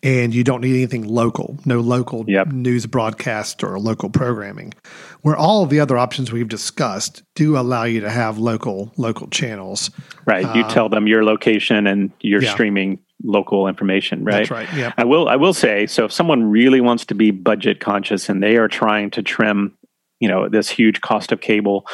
[0.02, 1.56] and you don't need anything local.
[1.64, 2.48] No local Yep.
[2.48, 4.74] news broadcast or local programming.
[5.22, 9.28] Where all of the other options we've discussed do allow you to have local local
[9.28, 9.90] channels.
[10.26, 10.54] right.
[10.56, 12.52] You tell them your location and you're uh, yeah.
[12.52, 14.38] streaming local information, right?
[14.38, 14.72] That's right.
[14.74, 14.94] Yep.
[14.96, 18.42] I will I will say so if someone really wants to be budget conscious and
[18.42, 19.76] they are trying to trim,
[20.20, 21.86] you know, this huge cost of cable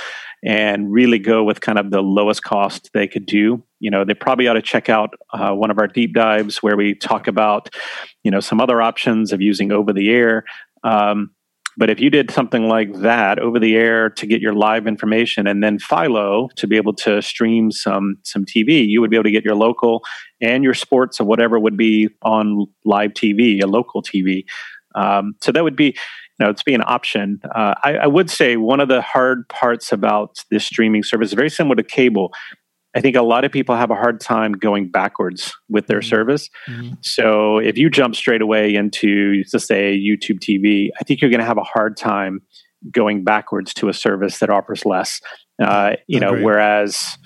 [0.45, 4.15] and really go with kind of the lowest cost they could do, you know, they
[4.15, 7.71] probably ought to check out uh, one of our deep dives where we talk about,
[8.23, 10.45] you know, some other options of using over the air.
[10.83, 11.34] Um,
[11.77, 15.47] but if you did something like that over the air to get your live information
[15.47, 19.25] and then Philo to be able to stream some some TV, you would be able
[19.25, 20.03] to get your local
[20.41, 24.45] and your sports or whatever would be on live TV, a local TV.
[24.95, 27.41] Um, so that would be, you know, it's be an option.
[27.55, 31.35] Uh, I, I would say one of the hard parts about this streaming service is
[31.35, 32.33] very similar to cable.
[32.97, 36.05] I think a lot of people have a hard time going backwards with their Mhm.
[36.09, 36.51] service.
[36.69, 36.97] Mhm.
[37.05, 41.41] So if you jump straight away into, let's say, YouTube TV, I think you're going
[41.41, 42.41] to have a hard time
[42.93, 45.21] going backwards to a service that offers less.
[45.61, 46.45] Uh, you know, Agreed.
[46.45, 47.17] whereas,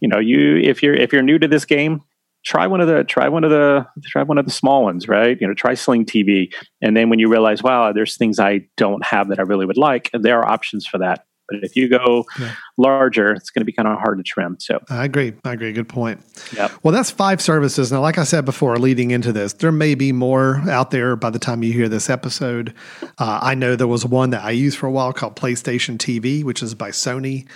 [0.00, 2.00] you know, you if you're if you're new to this game,
[2.44, 5.36] try one of the try one of the try one of the small ones, right?
[5.40, 6.52] You know, try Sling TV,
[6.82, 9.76] and then when you realize, wow, there's things I don't have that I really would
[9.78, 11.24] like, there are options for that.
[11.48, 12.52] But if you go Yeah.
[12.76, 14.56] larger, it's going to be kind of hard to trim.
[14.60, 15.32] So, I agree.
[15.44, 15.72] I agree.
[15.72, 16.20] Good point.
[16.54, 16.72] Yep.
[16.82, 17.90] Well, that's five services.
[17.90, 21.30] Now, like I said before, leading into this, there may be more out there by
[21.30, 22.74] the time you hear this episode.
[23.18, 26.44] Uh, I know there was one that I used for a while called PlayStation TV,
[26.44, 27.46] which is by Sony,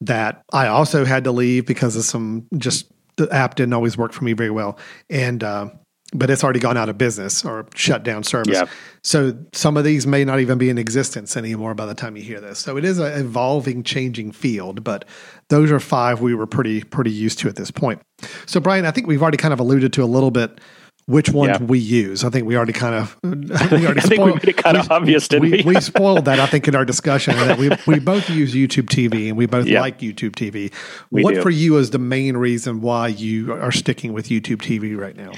[0.00, 2.86] that I also had to leave because of some just
[3.16, 4.78] the app didn't always work for me very well.
[5.10, 5.70] And, uh,
[6.14, 8.54] but it's already gone out of business or shut down service.
[8.56, 8.64] Yeah.
[9.02, 12.22] So some of these may not even be in existence anymore by the time you
[12.22, 12.58] hear this.
[12.58, 15.04] So it is an evolving, changing field, but
[15.48, 18.00] those are five we were pretty pretty used to at this point.
[18.46, 20.60] So Brian, I think we've already kind of alluded to a little bit
[21.06, 21.64] which ones Yeah.
[21.66, 22.22] we use.
[22.22, 24.90] I think we already kind of we I already think we made it kind of
[24.90, 25.74] obvious, didn't we, we?
[25.74, 29.28] we spoiled that, I think, in our discussion that we, we both use YouTube TV
[29.28, 29.80] and we both Yeah.
[29.80, 30.70] like YouTube TV.
[31.10, 31.42] We what do.
[31.42, 35.32] for you is the main reason why you are sticking with YouTube TV right now?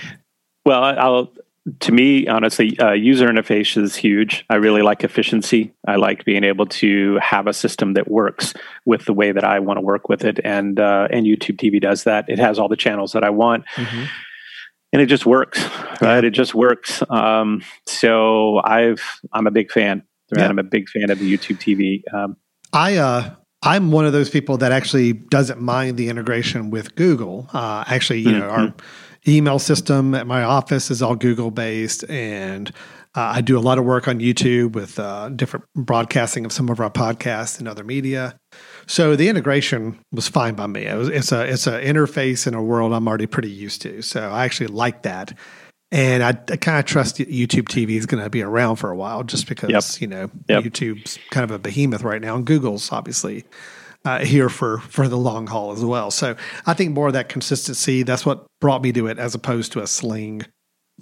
[0.71, 1.33] Well, I'll
[1.81, 4.45] to me, honestly, uh, user interface is huge.
[4.49, 5.73] I really like efficiency.
[5.85, 8.55] I like being able to have a system that works
[8.87, 11.81] with the way that I want to work with it, and uh, and YouTube TV
[11.81, 12.27] does that.
[12.29, 13.64] It has all the channels that I want,
[14.93, 15.61] and it just works.
[16.01, 16.23] Right?
[16.23, 17.03] It just works.
[17.11, 19.03] Um, so I've
[19.33, 20.05] I'm a big fan.
[20.31, 20.43] Right?
[20.43, 20.49] Yeah.
[20.51, 22.03] I'm a big fan of the YouTube TV.
[22.14, 22.37] Um,
[22.73, 27.51] I uh I'm one of those people that actually doesn't mind the integration with Google.
[27.53, 28.75] Uh, actually, you know, our
[29.29, 32.71] email system at my office is all Google based, and
[33.16, 36.68] uh, I do a lot of work on YouTube with uh, different broadcasting of some
[36.68, 38.39] of our podcasts and other media.
[38.87, 40.87] So the integration was fine by me.
[40.87, 44.03] It was, it's a it's an interface in a world I'm already pretty used to.
[44.03, 45.37] So I actually like that.
[45.93, 48.97] And I, I kind of trust YouTube TV is going to be around for a
[48.97, 50.01] while, just because Yep.
[50.01, 50.64] you know Yep.
[50.64, 53.45] YouTube's kind of a behemoth right now, and Google's obviously
[54.05, 56.11] uh, here for for the long haul as well.
[56.11, 56.37] So
[56.67, 58.03] I think more of that consistency.
[58.03, 60.43] That's what brought me to it, as opposed to a Sling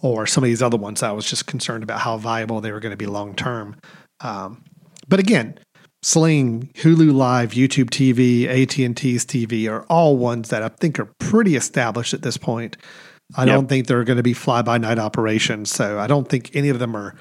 [0.00, 1.02] or some of these other ones.
[1.02, 3.76] I was just concerned about how viable they were going to be long term.
[4.20, 4.64] Um,
[5.08, 5.58] but again,
[6.02, 10.98] Sling, Hulu Live, YouTube TV, AT and T's TV are all ones that I think
[10.98, 12.76] are pretty established at this point.
[13.36, 13.54] I Yep.
[13.54, 15.70] don't think they're going to be fly by night operations.
[15.70, 17.14] So I don't think any of them are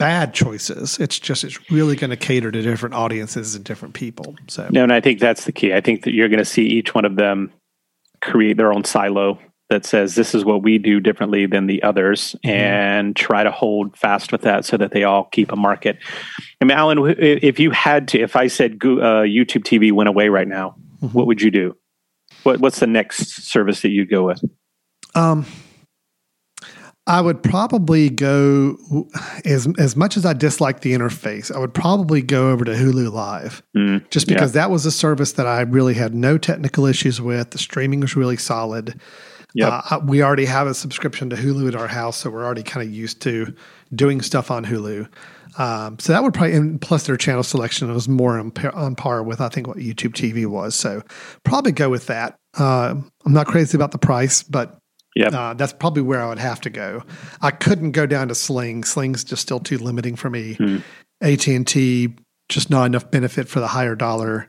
[0.00, 0.98] bad choices.
[0.98, 4.34] It's just it's really going to cater to different audiences and different people.
[4.48, 5.72] So No, and I think that's the key.
[5.72, 7.52] I think that you're going to see each one of them
[8.20, 9.38] create their own silo
[9.68, 13.96] that says this is what we do differently than the others and try to hold
[13.96, 15.96] fast with that so that they all keep a market.
[16.60, 20.28] I mean, Alan, if you had to, if I said uh, YouTube TV went away
[20.28, 20.74] right now,
[21.12, 21.76] what would you do?
[22.42, 24.42] what, what's the next service that you'd go with?
[25.14, 25.46] Um,
[27.10, 28.78] I would probably go
[29.44, 31.52] as as much as I dislike the interface.
[31.52, 35.32] I would probably go over to Hulu Live, Mm, just because that was a service
[35.32, 37.50] that I really had no technical issues with.
[37.50, 39.00] The streaming was really solid.
[39.54, 39.82] Yep.
[39.90, 42.86] Uh, we already have a subscription to Hulu at our house, so we're already kind
[42.86, 43.52] of used to
[43.92, 45.08] doing stuff on Hulu.
[45.58, 48.94] Um, so that would probably, and plus their channel selection was more on, par- on
[48.94, 50.76] par with I think what YouTube TV was.
[50.76, 51.02] So
[51.42, 52.38] probably go with that.
[52.56, 52.94] Uh,
[53.26, 54.79] I'm not crazy about the price, but
[55.20, 55.32] Yep.
[55.34, 57.02] uh, that's probably where I would have to go.
[57.40, 58.84] I couldn't go down to Sling.
[58.84, 60.54] Sling's just still too limiting for me.
[60.54, 60.78] Hmm.
[61.22, 62.14] AT and T
[62.48, 64.46] just not enough benefit for the higher dollar.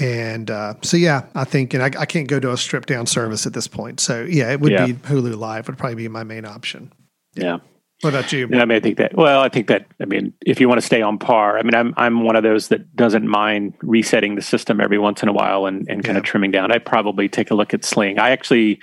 [0.00, 3.06] And uh, so yeah, I think, and I, I can't go to a stripped down
[3.06, 3.98] service at this point.
[4.00, 4.86] So yeah, it would Yeah.
[4.86, 6.92] be Hulu Live would probably be my main option.
[7.34, 7.58] yeah.
[8.02, 8.46] What about you?
[8.52, 9.16] Yeah, I mean, I think that.
[9.16, 9.86] Well, I think that.
[10.02, 12.42] I mean, if you want to stay on par, I mean, I'm I'm one of
[12.42, 16.16] those that doesn't mind resetting the system every once in a while and and kind
[16.16, 16.18] Yeah.
[16.18, 16.70] of trimming down.
[16.70, 18.18] I'd probably take a look at Sling.
[18.18, 18.80] I actually.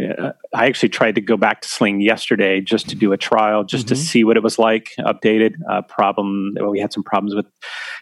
[0.00, 3.64] Uh, I actually tried to go back to Sling yesterday just to do a trial,
[3.64, 3.98] just to Mhm.
[3.98, 4.90] see what it was like.
[4.98, 6.54] Updated uh, problem.
[6.56, 7.46] well, We had some problems with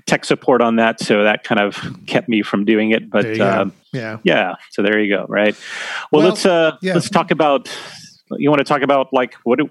[0.06, 3.10] tech support on that, so that kind of kept me from doing it.
[3.10, 4.18] But um, yeah.
[4.24, 5.26] yeah, so there you go.
[5.28, 5.54] Right.
[6.10, 6.94] Well, Well, let's uh, yeah.
[6.94, 7.68] let's talk about.
[8.38, 9.58] You want to talk about like what?
[9.58, 9.70] Do,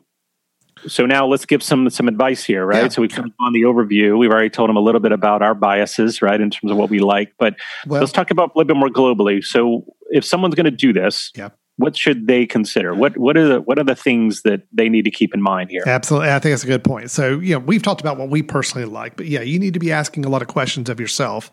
[0.87, 2.83] so now let's give some some advice here, right?
[2.83, 2.87] Yeah.
[2.89, 4.17] So we've come on the overview.
[4.17, 6.89] We've already told them a little bit about our biases, right, in terms of what
[6.89, 7.33] we like.
[7.39, 7.55] But
[7.87, 9.43] Well, let's talk about a little bit more globally.
[9.43, 11.49] So if someone's going to do this, Yeah.
[11.77, 12.93] What should they consider?
[12.93, 15.69] What what are the what are the things that they need to keep in mind
[15.69, 15.83] here?
[15.85, 16.29] Absolutely.
[16.29, 17.11] I think that's a good point.
[17.11, 19.79] So, you know, we've talked about what we personally like, but yeah, you need to
[19.79, 21.51] be asking a lot of questions of yourself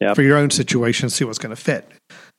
[0.00, 0.16] Yep.
[0.16, 1.88] for your own situation, see what's going to fit.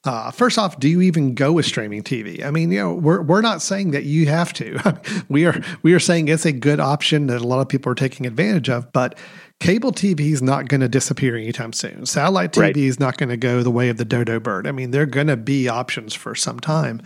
[0.05, 2.43] Uh, first off, do you even go with streaming TV?
[2.45, 4.79] I mean, you know, we're we're not saying that you have to.
[5.29, 7.95] we are we are saying it's a good option that a lot of people are
[7.95, 9.17] taking advantage of, but
[9.59, 12.05] cable TV is not going to disappear anytime soon.
[12.05, 12.77] Satellite TV Right.
[12.77, 14.67] is not going to go the way of the dodo bird.
[14.67, 17.01] I mean, they're going to be options for some time.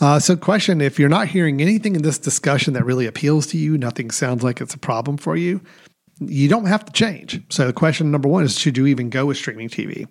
[0.00, 3.58] Uh, so, question: If you're not hearing anything in this discussion that really appeals to
[3.58, 5.60] you, nothing sounds like it's a problem for you.
[6.20, 7.42] You don't have to change.
[7.48, 10.06] So, the question number one is: Should you even go with streaming TV?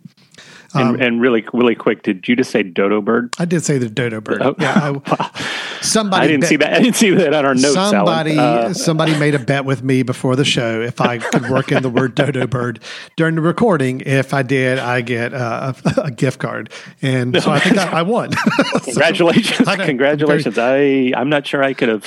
[0.76, 3.34] Um, and, and really really quick, did you just say dodo bird?
[3.40, 4.42] I did say the dodo bird.
[4.42, 4.56] Oh.
[4.60, 6.74] Yeah, I, somebody I didn't bet- see that.
[6.74, 7.74] I didn't see that on our notes.
[7.74, 11.72] Somebody, Uh, somebody made a bet with me before the show if I could work
[11.72, 12.80] in the word dodo bird
[13.16, 14.02] during the recording.
[14.06, 16.72] If I did, I get uh, a, a gift card,
[17.02, 18.32] and so I think I, I won.
[18.84, 19.68] Congratulations!
[19.68, 19.86] I.
[19.86, 20.58] Congratulations!
[20.58, 22.04] I I'm not sure I could have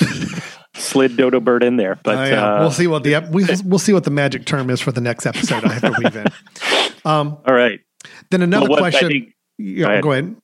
[0.75, 2.55] slid Dodo Bird in there, but Oh, yeah.
[2.55, 4.91] uh, we'll see what the ep- we, we'll see what the magic term is for
[4.91, 5.65] the next episode.
[5.65, 6.25] I have to weave in.
[7.05, 7.79] Um, all right.
[8.31, 9.09] Then another Well, question.
[9.09, 10.03] think- yeah, go ahead.
[10.03, 10.35] go ahead.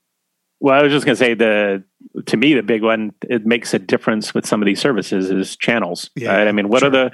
[0.61, 1.83] Well, I was just going to say the
[2.27, 5.55] to me the big one it makes a difference with some of these services is
[5.57, 6.09] channels.
[6.15, 6.47] Yeah, right?
[6.47, 6.87] I mean, what sure.
[6.87, 7.11] are the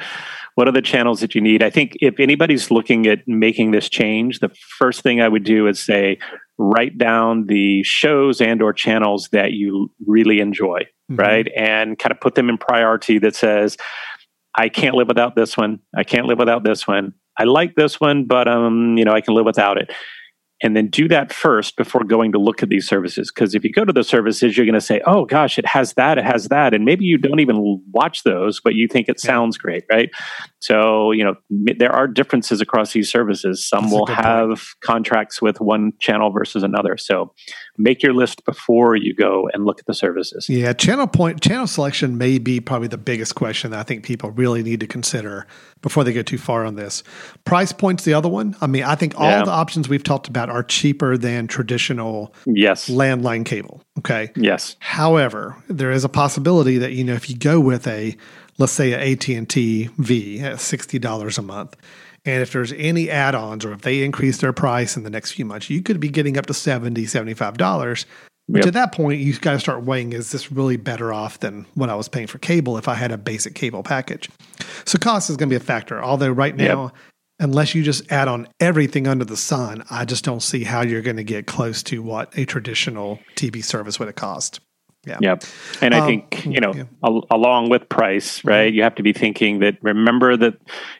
[0.55, 1.63] what are the channels that you need?
[1.63, 5.67] I think if anybody's looking at making this change, the first thing I would do
[5.67, 6.19] is say
[6.57, 11.17] write down the shows and or channels that you really enjoy, Mhm.
[11.19, 11.47] right?
[11.57, 13.75] And kind of put them in priority that says
[14.55, 15.79] I can't live without this one.
[15.95, 17.13] I can't live without this one.
[17.39, 19.91] I like this one, but um, you know, I can live without it.
[20.63, 23.31] And then do that first before going to look at these services.
[23.33, 25.93] Because if you go to the services, you're going to say, "Oh gosh, it has
[25.93, 29.19] that, it has that," and maybe you don't even watch those, but you think it
[29.19, 30.09] sounds great, right?
[30.59, 33.67] So you know m- there are differences across these services.
[33.67, 34.27] Some That's will good point.
[34.27, 36.95] have contracts with one channel versus another.
[36.97, 37.33] So
[37.81, 40.47] make your list before you go and look at the services.
[40.49, 44.31] Yeah, channel point channel selection may be probably the biggest question that I think people
[44.31, 45.47] really need to consider
[45.81, 47.03] before they go too far on this.
[47.45, 48.55] Price point's the other one.
[48.61, 49.43] I mean, I think all Yeah.
[49.43, 52.87] the options we've talked about are cheaper than traditional Yes.
[52.89, 53.81] landline cable.
[53.99, 54.29] Okay.
[54.35, 54.75] Yes.
[54.79, 58.15] However, there is a possibility that you know if you go with a
[58.57, 61.75] let's say a AT&T V at $60 a month
[62.25, 65.45] and if there's any add-ons or if they increase their price in the next few
[65.45, 68.05] months, you could be getting up to $70, $75.
[68.47, 68.67] Which Yep.
[68.67, 71.89] at that point you've got to start weighing is this really better off than what
[71.89, 74.29] I was paying for cable if I had a basic cable package.
[74.85, 76.03] So cost is going to be a factor.
[76.03, 76.67] Although right Yep.
[76.67, 76.91] now
[77.39, 81.01] unless you just add on everything under the sun, I just don't see how you're
[81.01, 84.59] going to get close to what a traditional TV service would have cost.
[85.05, 85.17] Yeah.
[85.19, 85.43] Yep.
[85.81, 86.83] And I Um, think, you know, yeah.
[87.03, 90.53] al- along with price, right, you have to be thinking that remember that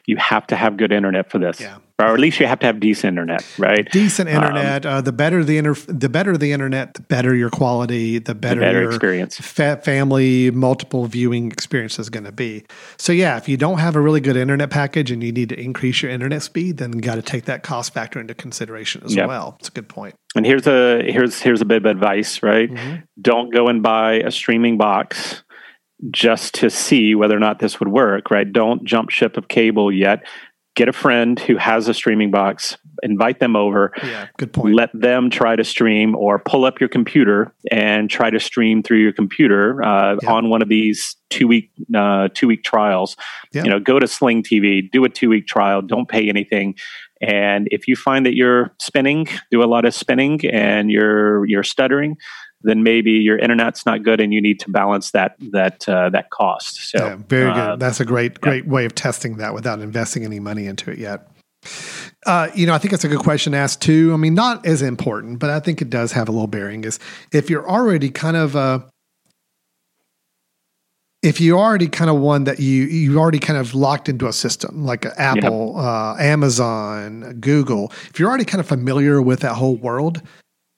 [0.06, 1.60] you have to have good internet for this.
[1.60, 1.76] Yeah.
[2.10, 3.88] Or at least you have to have decent internet, right?
[3.92, 4.84] Decent Um, internet.
[4.86, 8.34] uh, the better the inter- the better the internet, the better your quality, the The
[8.34, 9.38] better, better your experience.
[9.38, 12.64] fa- family multiple viewing experience is going to be.
[12.98, 15.60] So yeah, if you don't have a really good internet package and you need to
[15.60, 19.14] increase your internet speed, then you got to take that cost factor into consideration as
[19.14, 19.28] Yep.
[19.28, 19.56] well.
[19.60, 20.14] It's a good point.
[20.34, 22.70] And here's a here's here's a bit of advice, right?
[22.72, 23.02] Mhm.
[23.20, 25.42] Don't go and buy a streaming box
[26.10, 28.50] just to see whether or not this would work, right?
[28.50, 30.24] Don't jump ship of cable yet.
[30.74, 33.92] Get a friend who has a streaming box, invite them over.
[34.02, 34.74] Yeah, good point.
[34.74, 38.98] Let them try to stream or pull up your computer and try to stream through
[38.98, 40.32] your computer uh, Yeah.
[40.32, 43.16] on one of these two week uh, two week trials.
[43.52, 43.64] Yeah.
[43.64, 46.74] You know, go to Sling TV, do a two week trial, don't pay anything.
[47.20, 51.62] And if you find that you're spinning, do a lot of spinning, and you're you're
[51.62, 52.16] stuttering,
[52.64, 56.30] then maybe your internet's not good, and you need to balance that that uh, that
[56.30, 56.90] cost.
[56.90, 57.80] So yeah, very uh, good.
[57.80, 61.28] That's a great, great way of testing that without investing any money into it yet.
[62.24, 64.12] Uh, you know, I think it's a good question to ask too.
[64.12, 66.84] I mean, not as important, but I think it does have a little bearing.
[66.84, 66.98] Is
[67.32, 68.80] if you're already kind of uh,
[71.22, 74.32] if you already kind of one that you you already kind of locked into a
[74.32, 77.92] system like Apple, uh, Amazon, Google.
[78.10, 80.20] If you're already kind of familiar with that whole world,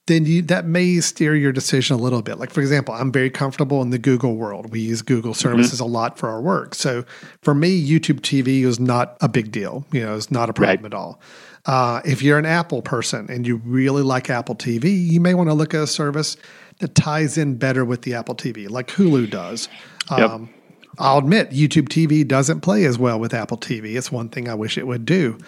[0.07, 2.39] then you that may steer your decision a little bit.
[2.39, 4.71] Like for example, I'm very comfortable in the Google world.
[4.71, 6.75] We use Google services a lot for our work.
[6.75, 7.05] So
[7.43, 9.87] for me, YouTube TV is not a big deal.
[9.93, 10.87] You know, it's not a problem Right.
[10.87, 11.21] at all.
[11.67, 15.49] Uh, if you're an Apple person and you really like Apple TV, you may want
[15.49, 16.37] to look at a service
[16.81, 19.69] that ties in better with the Apple TV, like Hulu does.
[20.11, 20.31] Yep.
[20.31, 20.51] Um,
[20.99, 23.97] I'll admit YouTube TV doesn't play as well with Apple TV.
[23.97, 25.39] It's one thing I wish it would do,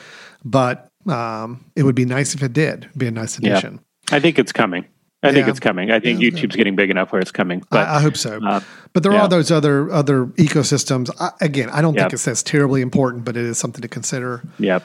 [0.44, 2.84] but um, it would be nice if it did.
[2.84, 3.80] It'd be a nice addition.
[4.12, 4.84] I think it's coming.
[5.22, 5.90] I think it's coming.
[5.90, 6.28] I think Yeah.
[6.30, 7.62] YouTube's getting big enough where it's coming.
[7.70, 8.38] But I, I hope so.
[8.46, 8.60] uh,
[8.92, 9.22] but there yeah.
[9.22, 11.10] are those other other ecosystems.
[11.18, 12.14] I, again, I don't think Yeah.
[12.14, 14.42] it's that's terribly important, but it is something to consider.
[14.58, 14.78] yeah,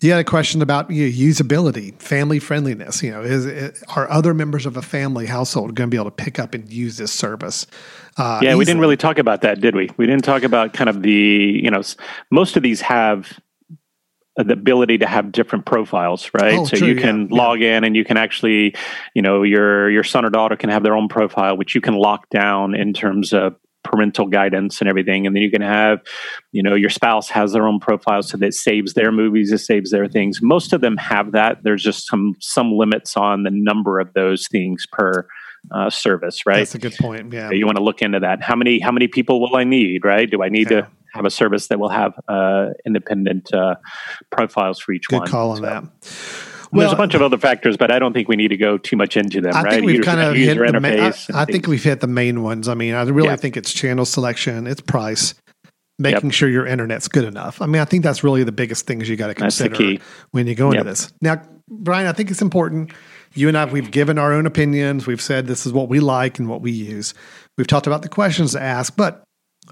[0.00, 3.02] You had a question about you know, usability, family friendliness.
[3.02, 6.10] You know, is it, are other members of a family household going to be able
[6.10, 7.66] to pick up and use this service?
[8.16, 9.90] Uh, yeah, we didn't really talk about that, did we?
[9.98, 11.82] We didn't talk about kind of the you know
[12.30, 13.38] most of these have
[14.36, 16.58] the ability to have different profiles, right?
[16.58, 17.36] Oh, so true, you can yeah.
[17.36, 18.74] log in and you can actually,
[19.14, 21.94] you know, your your son or daughter can have their own profile, which you can
[21.94, 25.26] lock down in terms of parental guidance and everything.
[25.26, 26.00] And then you can have,
[26.52, 29.90] you know, your spouse has their own profile so that saves their movies, it saves
[29.90, 30.40] their things.
[30.42, 31.62] Most of them have that.
[31.62, 35.26] There's just some some limits on the number of those things per
[35.74, 36.58] uh, service, right?
[36.58, 37.32] That's a good point.
[37.32, 37.50] Yeah.
[37.50, 38.42] you want to look into that.
[38.42, 40.04] How many how many people will I need?
[40.04, 40.30] Right?
[40.30, 40.82] Do I need Yeah.
[40.82, 43.74] to have a service that will have uh, independent uh,
[44.30, 45.28] profiles for each Good one?
[45.28, 45.84] call on So, that.
[46.72, 48.96] there's a bunch of other factors, but I don't think we need to go too
[48.96, 49.54] much into them.
[49.54, 49.72] I right?
[49.74, 52.42] think we've User- kind of hit the ma- I, I think we've hit the main
[52.42, 52.68] ones.
[52.68, 53.36] I mean, I really Yeah.
[53.36, 55.34] think it's channel selection, it's price,
[55.98, 57.62] making sure your internet's good enough.
[57.62, 59.96] I mean, I think that's really the biggest things you got to consider
[60.32, 60.84] when you go into Yep.
[60.86, 61.12] this.
[61.22, 62.92] Now, Brian, I think it's important.
[63.34, 65.06] You and I, we've given our own opinions.
[65.06, 67.12] We've said this is what we like and what we use.
[67.58, 69.22] We've talked about the questions to ask, but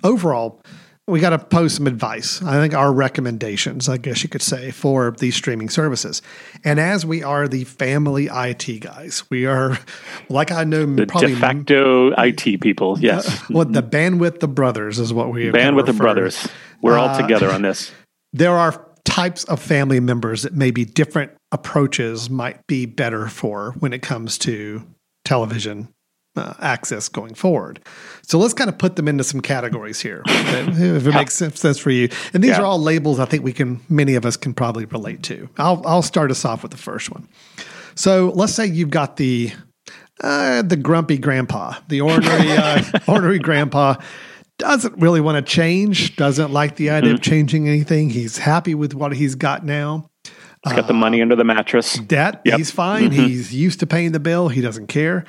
[0.03, 0.61] overall,
[1.07, 2.43] we got to post some advice.
[2.43, 6.23] I think our recommendations, I guess you could say, for these streaming services.
[6.65, 9.79] And as we are the family IT guys, we are,
[10.31, 12.99] like I know, the probably de facto IT people.
[12.99, 16.49] Yes, what the bandwidth of brothers is what we band with the brothers.
[16.81, 17.93] We're all Uh, together on this.
[18.33, 23.93] There are types of family members that maybe different approaches might be better for when
[23.93, 24.83] it comes to
[25.25, 25.89] television
[26.37, 27.81] uh, access going forward.
[28.23, 31.91] So let's kind of put them into some categories here, if it makes sense for
[31.91, 32.09] you.
[32.33, 32.61] And these Yeah.
[32.63, 35.49] are all labels I think we can, many of us can probably relate to.
[35.59, 37.29] I'll I'll start us off with the first one.
[37.95, 39.53] So let's say you've got the
[40.23, 43.95] uh, the grumpy grandpa, the ornery uh, ornery grandpa
[44.59, 48.11] doesn't really want to change, doesn't like the idea of changing anything.
[48.11, 50.09] He's happy with what he's got now.
[50.65, 51.99] He's got the money under the mattress.
[51.99, 52.41] Debt.
[52.45, 52.57] Yep.
[52.59, 53.11] he's fine.
[53.11, 53.27] Mm-hmm.
[53.27, 54.49] He's used to paying the bill.
[54.49, 55.25] He doesn't care.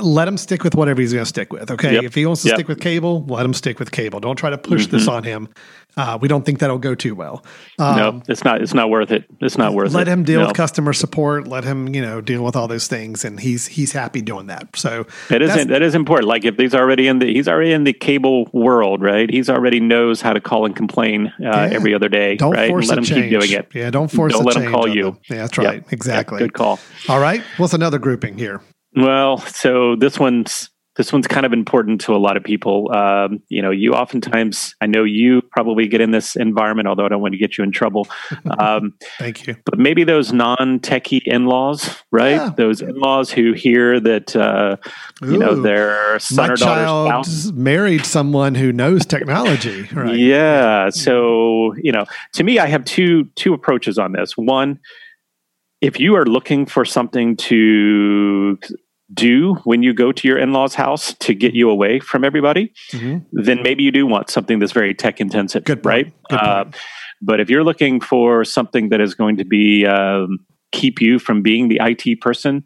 [0.00, 1.70] Let him stick with whatever he's going to stick with.
[1.70, 1.94] Okay.
[1.94, 2.04] Yep.
[2.04, 2.56] If he wants to Yep.
[2.56, 4.20] stick with cable, let him stick with cable.
[4.20, 4.96] Don't try to push mm-hmm.
[4.96, 5.48] this on him.
[5.96, 7.44] Uh, we don't think that'll go too well.
[7.78, 8.60] Um, no, it's not.
[8.62, 9.24] It's not worth it.
[9.40, 9.96] It's not worth it.
[9.96, 10.46] let him deal No.
[10.48, 11.46] with customer support.
[11.46, 14.76] Let him, you know, deal with all those things, and he's he's happy doing that.
[14.76, 16.28] So That isn't that is important.
[16.28, 19.30] Like if he's already in the he's already in the cable world, right?
[19.30, 22.68] He's already knows how to call and complain uh, every other day, Don't right?
[22.70, 23.30] force and let a him change.
[23.30, 23.68] keep doing it.
[23.74, 25.04] Yeah, don't force Don't let him call you.
[25.04, 25.18] them.
[25.30, 25.74] Yeah, that's right.
[25.82, 25.92] Yep.
[25.92, 26.38] Exactly.
[26.40, 26.80] Good call.
[27.08, 27.42] All right.
[27.56, 28.60] What's another grouping here?
[28.96, 32.92] Well, so this one's this one's kind of important to a lot of people.
[32.94, 37.08] Um, you know, you oftentimes I know you probably get in this environment, although I
[37.08, 38.06] don't want to get you in trouble.
[38.58, 39.56] Um, Thank you.
[39.64, 42.36] but maybe those non-techie in-laws, right?
[42.36, 42.50] Yeah.
[42.56, 44.76] Those in-laws who hear that uh,
[45.22, 49.88] you know their son or spouse married someone who knows technology.
[49.92, 50.16] Right.
[50.16, 50.90] Yeah.
[50.90, 54.36] So, you know, to me, I have two two approaches on this.
[54.36, 54.78] One,
[55.80, 58.58] if you are looking for something to
[59.12, 63.24] do when you go to your in-laws house to get you away from everybody, Mhm.
[63.32, 66.12] then maybe you do want something that's very tech intensive, Good right?
[66.30, 66.64] Good Uh,
[67.20, 70.38] but if you're looking for something that is going to be um,
[70.72, 72.62] keep you from being the IT person,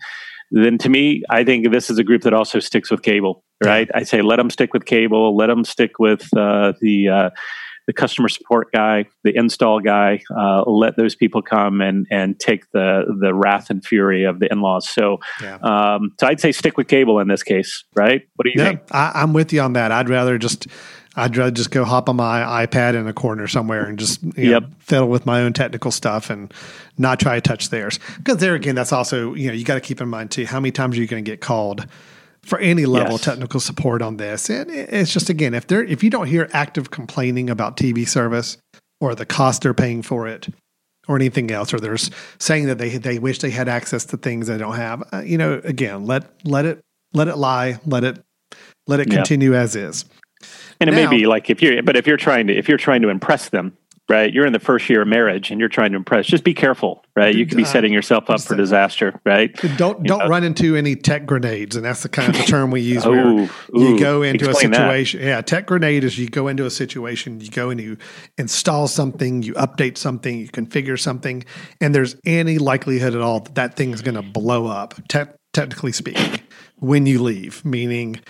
[0.50, 3.88] then to me, I think this is a group that also sticks with cable, right?
[3.94, 7.30] I say let them stick with cable, let them stick with uh, the uh,
[7.88, 10.20] the customer support guy, the install guy.
[10.36, 14.52] Uh, let those people come and and take the the wrath and fury of the
[14.52, 14.86] in laws.
[14.86, 15.56] So, yeah.
[15.62, 18.28] um, so I'd say stick with cable in this case, right?
[18.36, 18.80] What do you yeah, think?
[18.92, 19.90] I, I'm with you on that.
[19.90, 20.66] I'd rather just
[21.16, 24.50] I'd rather just go hop on my iPad in a corner somewhere and just you
[24.50, 24.64] yep.
[24.80, 26.52] fiddle with my own technical stuff and
[26.98, 27.98] not try to touch theirs.
[28.18, 30.60] Because there again, that's also you know you got to keep in mind too how
[30.60, 31.86] many times are you going to get called
[32.48, 33.20] for any level yes.
[33.20, 34.48] of technical support on this.
[34.48, 38.56] And it's just again if there if you don't hear active complaining about TV service
[39.00, 40.48] or the cost they're paying for it
[41.06, 44.46] or anything else, or there's saying that they they wish they had access to things
[44.46, 45.02] they don't have.
[45.12, 46.80] Uh, you know, again, let let it
[47.12, 48.22] let it lie, let it
[48.86, 50.04] let it continue as is.
[50.80, 52.78] And it now, may be like if you're, but if you're trying to, if you're
[52.78, 53.76] trying to impress them,
[54.08, 54.32] right?
[54.32, 56.26] You're in the first year of marriage and you're trying to impress.
[56.26, 57.34] Just be careful, right?
[57.34, 59.54] You could be setting yourself up for disaster, right?
[59.76, 60.28] Don't don't know?
[60.28, 63.04] run into any tech grenades, and that's the kind of the term we use.
[63.04, 65.20] where ooh, you go into a situation.
[65.20, 65.26] That.
[65.26, 67.98] Yeah, tech grenade is you go into a situation, you go and you
[68.38, 71.44] install something, you update something, you configure something,
[71.80, 74.94] and there's any likelihood at all that that thing's going to blow up.
[75.08, 76.40] Te- technically speaking,
[76.76, 78.20] when you leave, meaning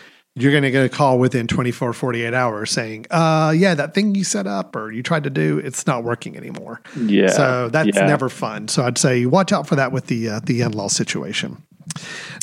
[0.43, 4.14] you're going to get a call within 24, 48 hours saying, uh, yeah, that thing
[4.14, 6.80] you set up or you tried to do, it's not working anymore.
[6.97, 7.28] Yeah.
[7.28, 8.07] So that's yeah.
[8.07, 8.68] never fun.
[8.68, 11.62] So I'd say watch out for that with the, uh, the in-law situation.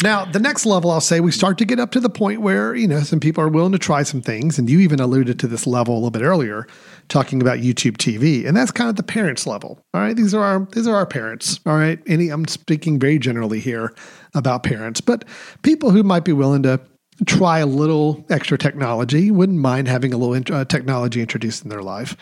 [0.04, 2.76] Now, the next level, I'll say we start to get up to the point where,
[2.76, 4.58] you know, some people are willing to try some things.
[4.60, 6.68] And you even alluded to this level a little bit earlier,
[7.08, 8.46] talking about YouTube TV.
[8.46, 9.80] And that's kind of the parents level.
[9.94, 10.16] All right.
[10.16, 11.60] These are our, these are our parents.
[11.66, 12.00] All right.
[12.08, 13.94] Any, I'm speaking very generally here
[14.34, 15.24] about parents, but
[15.62, 16.82] people who might be willing to
[17.26, 21.82] try a little extra technology, wouldn't mind having a little uh, technology introduced in their
[21.82, 22.18] life.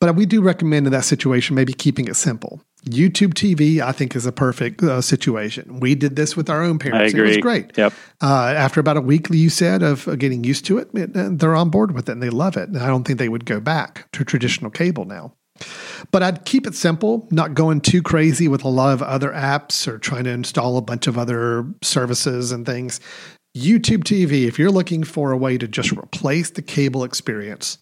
[0.00, 2.62] But we do recommend in that situation maybe keeping it simple.
[2.84, 5.80] YouTube TV, I think, is a perfect uh, situation.
[5.80, 7.12] We did this with our own parents.
[7.12, 7.76] It was great.
[7.76, 7.92] Yep.
[8.22, 11.70] Uh, after about a week, you said, of getting used to it, it, they're on
[11.70, 12.68] board with it and they love it.
[12.68, 15.34] And I don't think they would go back to traditional cable now.
[16.12, 19.88] But I'd keep it simple, not going too crazy with a lot of other apps
[19.88, 23.00] or trying to install a bunch of other services and things.
[23.58, 27.78] YouTube TV, if you're looking for a way to just replace the cable experience,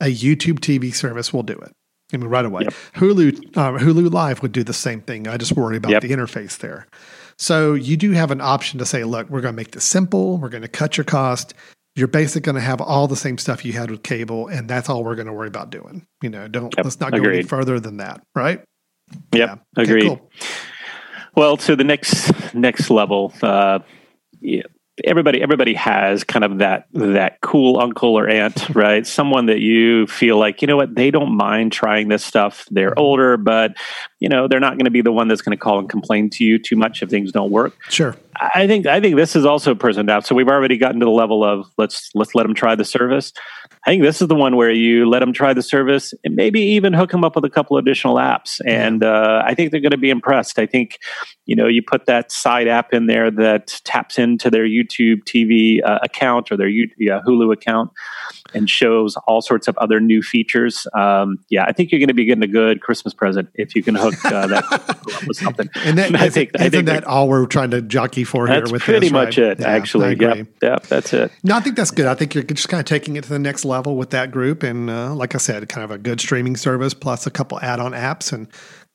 [0.00, 1.72] a YouTube TV service will do it.
[2.12, 2.62] I mean, right away.
[2.64, 2.74] Yep.
[2.94, 5.26] Hulu, uh, Hulu Live would do the same thing.
[5.26, 6.02] I just worry about yep.
[6.02, 6.86] the interface there.
[7.38, 10.38] So you do have an option to say, look, we're going to make this simple.
[10.38, 11.54] We're going to cut your cost.
[11.96, 14.88] You're basically going to have all the same stuff you had with cable, and that's
[14.88, 16.06] all we're going to worry about doing.
[16.22, 16.84] You know, don't yep.
[16.84, 17.38] let's not go Agreed.
[17.38, 18.62] any further than that, right?
[19.10, 19.56] Yep, yeah.
[19.82, 20.06] agreed.
[20.06, 20.30] Okay, cool.
[21.36, 23.80] Well, to the next next level, uh,
[24.40, 24.62] yeah,
[25.04, 29.06] everybody everybody has kind of that that cool uncle or aunt right?
[29.06, 32.66] Someone that you feel like you know what they don't mind trying this stuff.
[32.70, 33.00] They're mm-hmm.
[33.00, 33.76] older but
[34.20, 36.30] you know they're not going to be the one that's going to call and complain
[36.30, 37.74] to you too much if things don't work.
[37.88, 38.16] Sure.
[38.38, 41.10] I think i think this is also personed out so we've already gotten to the
[41.10, 43.32] level of let's let's let them try the service
[43.86, 46.60] I think this is the one where you let them try the service and maybe
[46.60, 48.60] even hook them up with a couple additional apps.
[48.66, 50.58] And uh, I think they're going to be impressed.
[50.58, 50.98] I think,
[51.44, 55.78] you know, you put that side app in there that taps into their YouTube TV
[55.84, 57.92] uh, account or their uh, Hulu account
[58.56, 60.86] and shows all sorts of other new features.
[60.94, 63.82] Um, yeah, I think you're going to be getting a good Christmas present if you
[63.82, 65.68] can hook uh, that up with something.
[65.84, 68.64] And that, I think, isn't I think that all we're trying to jockey for here?
[68.68, 69.48] With pretty this, much right?
[69.48, 70.16] it, yeah, actually.
[70.16, 71.30] Yep, yep, that's it.
[71.44, 72.06] No, I think that's good.
[72.06, 74.62] I think you're just kind of taking it to the next level with that group,
[74.62, 77.92] and uh, like I said, kind of a good streaming service plus a couple add-on
[77.92, 78.48] apps and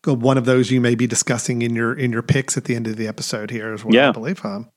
[0.04, 2.88] one of those you may be discussing in your in your picks at the end
[2.88, 3.94] of the episode here as well.
[3.94, 4.10] Yeah.
[4.10, 4.44] I believe.
[4.44, 4.70] Um,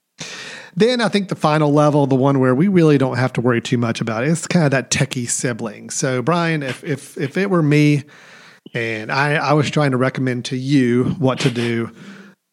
[0.77, 3.61] then I think the final level, the one where we really don't have to worry
[3.61, 5.91] too much about it, it's kind of that techie sibling.
[5.91, 8.05] So Brian, if if if it were me
[8.73, 11.91] and I, I was trying to recommend to you what to do,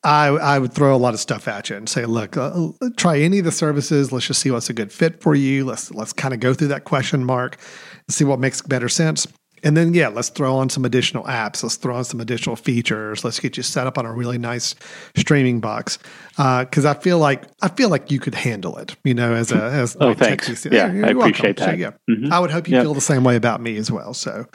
[0.04, 3.20] I I would throw a lot of stuff at you and say, look, uh, try
[3.20, 4.12] any of the services.
[4.12, 5.66] Let's just see what's a good fit for you.
[5.66, 7.58] Let's let's kind of go through that question mark
[8.08, 9.28] and see what makes better sense.
[9.64, 11.62] And then, yeah, let's throw on some additional apps.
[11.62, 13.24] Let's throw on some additional features.
[13.24, 14.74] Let's get you set up on a really nice
[15.16, 16.00] streaming box.
[16.38, 18.96] Because uh, I feel like I feel like you could handle it.
[19.04, 20.66] You know, as a as oh, thanks.
[20.66, 21.54] Yeah, I appreciate welcome.
[21.56, 21.60] that.
[21.60, 22.32] So, yeah, mm-hmm.
[22.32, 22.84] I would hope you yep.
[22.84, 24.14] feel the same way about me as well.
[24.14, 24.46] So,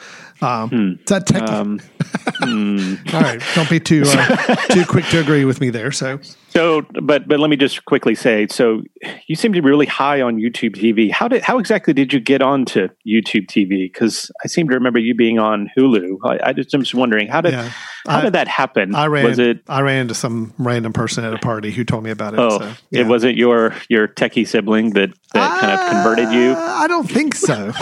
[0.41, 0.91] um, hmm.
[0.99, 1.47] is that techie?
[1.47, 1.79] Um,
[2.41, 3.15] hmm.
[3.15, 5.91] All right, don't be too uh, too quick to agree with me there.
[5.91, 6.19] So,
[6.49, 8.81] so, but but let me just quickly say, so
[9.27, 11.11] you seem to be really high on YouTube TV.
[11.11, 13.91] How did how exactly did you get onto YouTube TV?
[13.91, 16.17] Because I seem to remember you being on Hulu.
[16.23, 17.71] I, I just I'm just wondering how did yeah,
[18.05, 18.95] how I, did that happen?
[18.95, 22.03] I ran was it I ran into some random person at a party who told
[22.03, 22.39] me about it.
[22.39, 23.01] Oh, so, yeah.
[23.01, 26.55] it wasn't your your techie sibling that that uh, kind of converted you.
[26.55, 27.73] I don't think so.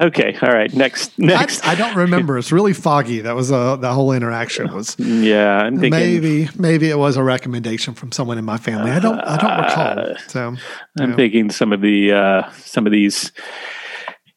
[0.00, 0.72] Okay, all right.
[0.72, 1.66] Next, next.
[1.66, 2.38] I, I, don't remember.
[2.38, 3.20] It's really foggy.
[3.20, 4.98] That was a uh, the whole interaction was.
[4.98, 8.92] Yeah, I'm thinking, maybe maybe it was a recommendation from someone in my family.
[8.92, 10.12] I don't I don't recall.
[10.12, 10.56] Uh, so
[10.98, 11.16] I'm know.
[11.16, 13.30] thinking some of the uh, some of these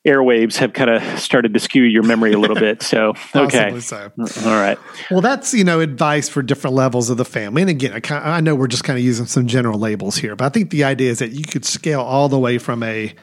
[0.06, 2.82] airwaves have kind of started to skew your memory a little bit.
[2.82, 3.80] So, okay.
[3.80, 4.12] So.
[4.18, 4.78] Mm-hmm, all right.
[5.10, 7.62] Well, that's, you know, advice for different levels of the family.
[7.62, 10.36] And again, I, kind I know we're just kind of using some general labels here,
[10.36, 13.14] but I think the idea is that you could scale all the way from a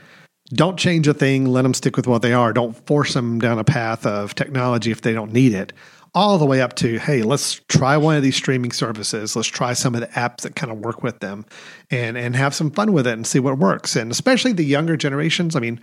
[0.52, 3.58] don't change a thing, let them stick with what they are, don't force them down
[3.58, 5.72] a path of technology if they don't need it,
[6.12, 9.36] all the way up to, hey, let's try one of these streaming services.
[9.36, 11.46] Let's try some of the apps that kind of work with them
[11.90, 13.94] and, and have some fun with it and see what works.
[13.94, 15.54] And especially the younger generations.
[15.54, 15.80] I mean,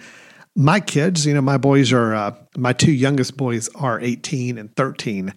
[0.57, 4.75] my kids, you know, my boys are, uh, my two youngest boys are 18 and
[4.75, 5.33] 13.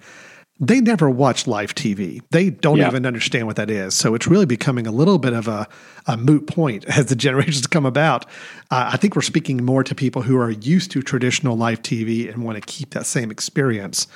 [0.58, 2.22] They never watch live TV.
[2.30, 2.88] They don't yeah.
[2.88, 3.94] even understand what that is.
[3.94, 5.68] So it's really becoming a little bit of a,
[6.06, 8.24] a moot point as the generations come about.
[8.70, 12.32] Uh, I think we're speaking more to people who are used to traditional live TV
[12.32, 14.06] and want to keep that same experience.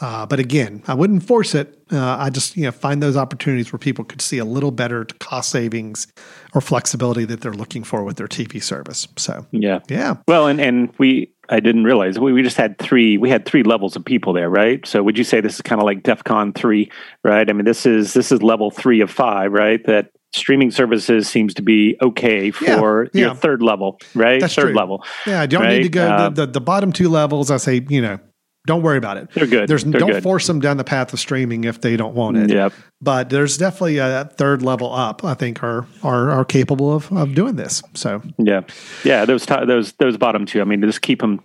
[0.00, 1.78] Uh, but again, I wouldn't force it.
[1.92, 5.04] Uh, I just you know find those opportunities where people could see a little better
[5.18, 6.06] cost savings
[6.54, 9.06] or flexibility that they're looking for with their TV service.
[9.16, 10.16] So yeah, yeah.
[10.26, 13.62] Well, and and we I didn't realize we, we just had three we had three
[13.62, 14.86] levels of people there, right?
[14.86, 16.90] So would you say this is kind of like DEFCON three,
[17.24, 17.48] right?
[17.48, 19.84] I mean, this is this is level three of five, right?
[19.84, 23.26] That streaming services seems to be okay for yeah, yeah.
[23.26, 24.40] your third level, right?
[24.40, 24.74] That's third true.
[24.74, 25.04] level.
[25.26, 25.78] Yeah, don't right?
[25.78, 27.50] need to go uh, the, the, the bottom two levels.
[27.50, 28.20] I say you know
[28.66, 29.30] don't worry about it.
[29.32, 29.68] They're good.
[29.68, 30.22] There's They're don't good.
[30.22, 32.50] force them down the path of streaming if they don't want it.
[32.50, 32.72] Yep.
[33.00, 35.24] But there's definitely a third level up.
[35.24, 37.82] I think are are are capable of of doing this.
[37.94, 38.60] So yeah,
[39.04, 39.24] yeah.
[39.24, 40.60] Those t- those those bottom two.
[40.60, 41.40] I mean, just keep them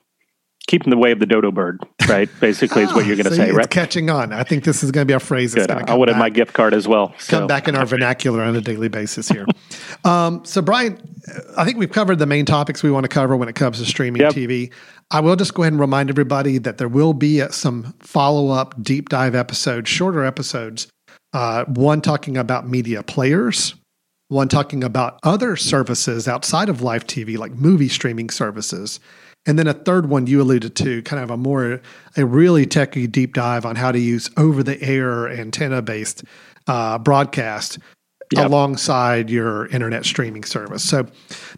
[0.67, 2.29] keep them the way of the dodo bird, right?
[2.39, 3.69] Basically, is what you're going to say, right?
[3.69, 4.33] Catching on.
[4.33, 5.53] I think this is going to be a phrase.
[5.53, 5.89] That's Good.
[5.89, 7.13] I would have my gift card as well.
[7.19, 7.39] So.
[7.39, 9.45] Come back in our vernacular on a daily basis here.
[10.05, 10.99] um, so, Brian,
[11.57, 13.85] I think we've covered the main topics we want to cover when it comes to
[13.85, 14.33] streaming Yep.
[14.33, 14.71] TV.
[15.11, 18.81] I will just go ahead and remind everybody that there will be some follow up
[18.81, 20.87] deep dive episodes, shorter episodes.
[21.33, 23.75] Uh, one talking about media players,
[24.29, 28.99] one talking about other services outside of live TV, like movie streaming services.
[29.45, 31.81] And then a third one you alluded to, kind of a more,
[32.17, 36.23] a really techy deep dive on how to use over the air antenna based
[36.67, 37.77] uh, broadcast
[38.35, 38.47] Yep.
[38.47, 40.83] alongside your internet streaming service.
[40.83, 41.07] So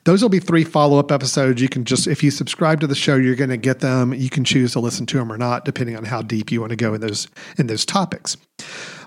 [0.04, 1.62] those will be three follow up episodes.
[1.62, 4.14] You can just, if you subscribe to the show, you're going to get them.
[4.14, 6.72] You can choose to listen to them or not, depending on how deep you want
[6.72, 8.38] to go in those in those topics.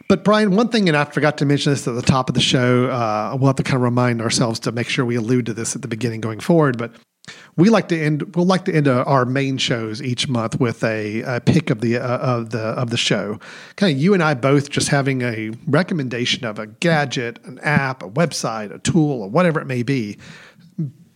[0.09, 2.41] But Brian, one thing, and I forgot to mention this at the top of the
[2.41, 2.87] show.
[2.87, 5.77] Uh, we'll have to kind of remind ourselves to make sure we allude to this
[5.77, 6.77] at the beginning going forward.
[6.77, 6.93] But
[7.57, 8.35] we like to end.
[8.35, 11.81] We'll like to end uh, our main shows each month with a, a pick of
[11.81, 13.39] the uh, of the of the show.
[13.77, 18.03] Kind of you and I both just having a recommendation of a gadget, an app,
[18.03, 20.17] a website, a tool, or whatever it may be,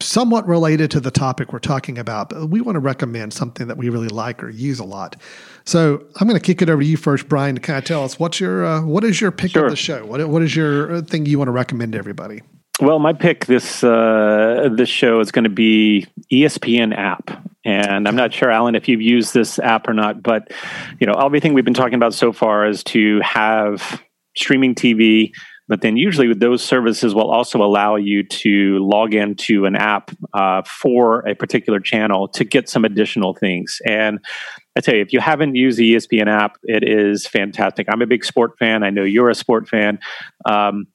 [0.00, 2.28] somewhat related to the topic we're talking about.
[2.28, 5.16] But we want to recommend something that we really like or use a lot.
[5.64, 8.04] So I'm going to kick it over to you first, Brian, to kind of tell
[8.04, 9.64] us what's your uh, what is your pick Sure.
[9.64, 10.04] of the show?
[10.04, 12.42] What what is your uh, thing you want to recommend to everybody?
[12.80, 17.30] Well, my pick this uh, this show is going to be ESPN app,
[17.64, 20.24] and I'm not sure, Alan, if you've used this app or not.
[20.24, 20.52] But
[20.98, 24.02] you know, everything we've been talking about so far is to have
[24.36, 25.30] streaming TV,
[25.68, 30.10] but then usually with those services will also allow you to log into an app
[30.32, 33.80] uh, for a particular channel to get some additional things.
[33.86, 34.18] And
[34.76, 37.86] I tell you, if you haven't used the ESPN app, it is fantastic.
[37.88, 38.82] I'm a big sport fan.
[38.82, 40.00] I know you're a sport fan.
[40.44, 40.88] Um,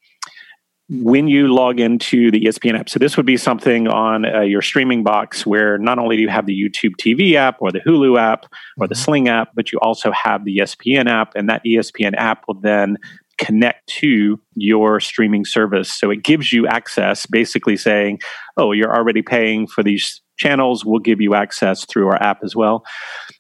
[0.90, 4.62] when you log into the ESPN app, so this would be something on uh, your
[4.62, 8.20] streaming box where not only do you have the YouTube TV app or the Hulu
[8.20, 8.46] app
[8.80, 12.44] or the Sling app, but you also have the ESPN app, and that ESPN app
[12.48, 12.98] will then
[13.38, 15.94] connect to your streaming service.
[15.94, 18.20] So it gives you access, basically saying,
[18.58, 22.56] oh, you're already paying for these channels, we'll give you access through our app as
[22.56, 22.84] well.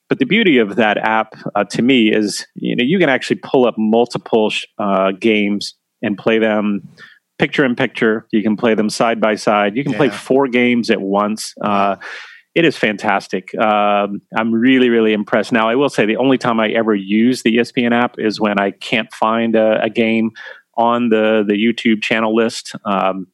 [0.07, 3.39] But the beauty of that app uh, to me is, you know, you can actually
[3.43, 6.87] pull up multiple sh- uh, games and play them
[7.39, 8.27] picture in picture.
[8.31, 9.75] You can play them side by side.
[9.75, 11.55] You can play four games at once.
[11.61, 11.95] Uh,
[12.55, 13.55] it is fantastic.
[13.57, 15.51] Um, I'm really, really impressed.
[15.51, 18.59] Now, I will say the only time I ever use the ESPN app is when
[18.59, 20.31] I can't find a, a game
[20.75, 22.75] on the the YouTube channel list.
[22.85, 23.27] Um,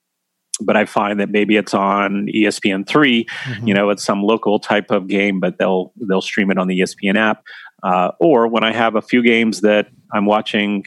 [0.61, 3.67] but I find that maybe it's on ESPN 3 Mm-hmm.
[3.67, 6.79] you know it's some local type of game but they'll they'll stream it on the
[6.79, 7.43] espn app
[7.83, 10.83] uh, or when i have a few games that i'm watching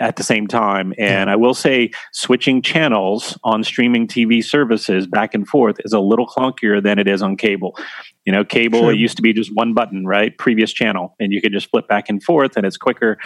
[0.00, 0.92] at the same time.
[0.98, 6.00] And i will say switching channels on streaming tv services back and forth is a
[6.00, 7.76] little clunkier than it is on cable.
[8.24, 8.92] You know cable Sure.
[8.92, 10.36] it used to be just one button right?
[10.38, 11.14] Previous channel.
[11.20, 13.18] And you could just flip back and forth and it's quicker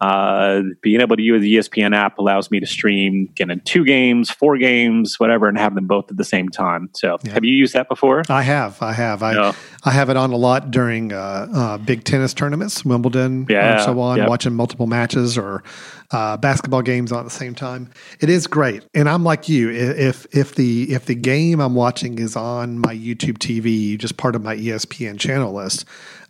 [0.00, 3.84] Uh, being able to use the ESPN app allows me to stream you know, two
[3.84, 6.90] games, four games, whatever, and have them both at the same time.
[6.94, 7.32] So, Yeah.
[7.32, 8.22] have you used that before?
[8.28, 9.52] I have, I have, I No.
[9.84, 13.80] I have it on a lot during uh, uh, big tennis tournaments, Wimbledon, Yeah, and
[13.82, 14.18] so on.
[14.18, 14.28] yep.
[14.28, 15.62] Watching multiple matches or
[16.10, 17.90] uh, basketball games on at the same time.
[18.20, 19.70] It is great, and I'm like you.
[19.70, 24.36] If if the if the game I'm watching is on my YouTube TV, just part
[24.36, 25.84] of my ESPN channel list,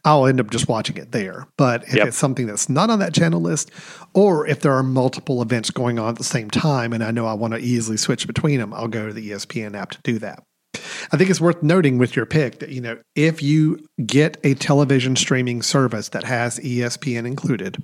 [0.04, 1.48] I'll end up just watching it there.
[1.58, 2.08] But if Yep.
[2.08, 3.70] it's something that's not on that channel list,
[4.14, 7.26] or if there are multiple events going on at the same time, and I know
[7.26, 10.18] I want to easily switch between them, I'll go to the ESPN app to do
[10.20, 10.42] that.
[11.12, 14.54] I think it's worth noting with your pick that you know if you get a
[14.54, 17.82] television streaming service that has ESPN included,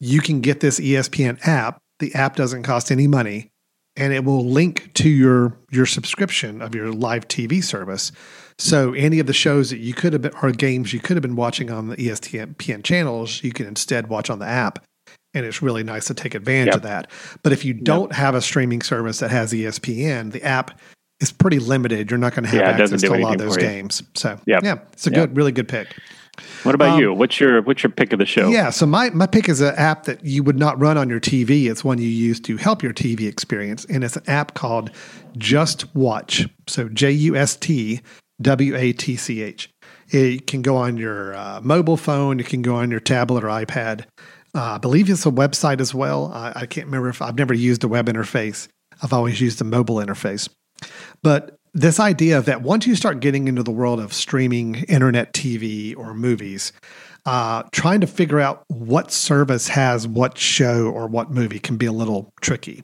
[0.00, 1.78] you can get this ESPN app.
[2.00, 3.50] The app doesn't cost any money,
[3.96, 8.12] and it will link to your your subscription of your live TV service.
[8.58, 11.22] So any of the shows that you could have been or games you could have
[11.22, 14.84] been watching on the ESPN channels, you can instead watch on the app.
[15.34, 16.76] And it's really nice to take advantage Yep.
[16.76, 17.10] of that.
[17.42, 20.80] But if you don't have a streaming service that has ESPN, the app
[21.20, 22.10] is pretty limited.
[22.10, 24.02] You're not going to have Yeah, access to a lot of those games.
[24.14, 24.64] So Yep.
[24.64, 25.28] yeah, it's a Yep.
[25.28, 25.94] good, really good pick.
[26.62, 27.12] What about Um, you?
[27.12, 28.48] What's your what's your pick of the show?
[28.48, 31.18] Yeah, so my, my pick is an app that you would not run on your
[31.20, 31.68] TV.
[31.68, 34.90] It's one you use to help your TV experience, and it's an app called
[35.36, 36.48] JustWatch.
[36.68, 38.00] So J U S T
[38.40, 39.70] W A T C H.
[40.10, 42.40] It can go on your uh, mobile phone.
[42.40, 44.04] It can go on your tablet or iPad.
[44.54, 46.32] Uh, I believe it's a website as well.
[46.32, 48.68] I, I can't remember if I've never used a web interface.
[49.02, 50.48] I've always used a mobile interface.
[51.22, 55.32] But this idea of that once you start getting into the world of streaming internet
[55.32, 56.72] TV or movies,
[57.26, 61.86] uh, trying to figure out what service has what show or what movie can be
[61.86, 62.82] a little tricky.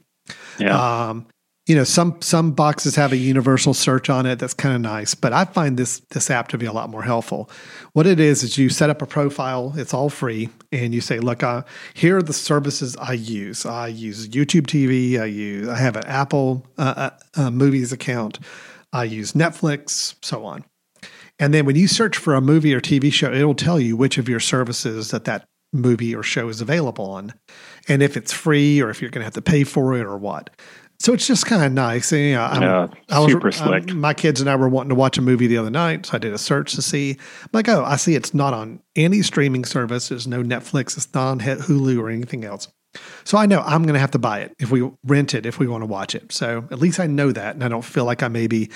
[0.58, 1.08] Yeah.
[1.08, 1.26] Um,
[1.66, 4.38] you know, some some boxes have a universal search on it.
[4.38, 7.02] That's kind of nice, but I find this this app to be a lot more
[7.02, 7.48] helpful.
[7.94, 9.72] What it is is you set up a profile.
[9.76, 11.62] It's all free, and you say, "Look, uh,
[11.94, 13.64] here are the services I use.
[13.64, 15.18] I use YouTube TV.
[15.18, 18.40] I use I have an Apple uh, uh, uh, Movies account.
[18.92, 20.64] I use Netflix, so on."
[21.38, 24.18] And then when you search for a movie or TV show, it'll tell you which
[24.18, 27.32] of your services that that movie or show is available on,
[27.88, 30.18] and if it's free or if you're going to have to pay for it or
[30.18, 30.50] what.
[31.00, 32.12] So it's just kind of nice.
[32.12, 33.92] And, you know, I'm- Yeah, I was, super um, slick.
[33.94, 36.18] my kids and I were wanting to watch a movie the other night, so I
[36.18, 37.16] did a search to see.
[37.42, 40.08] I'm like, oh, I see it's not on any streaming service.
[40.08, 40.96] There's no Netflix.
[40.96, 42.68] It's not on Hulu or anything else.
[43.24, 45.58] So I know I'm going to have to buy it if we rent it if
[45.58, 46.30] we want to watch it.
[46.32, 48.70] So at least I know that, and I don't feel like I maybe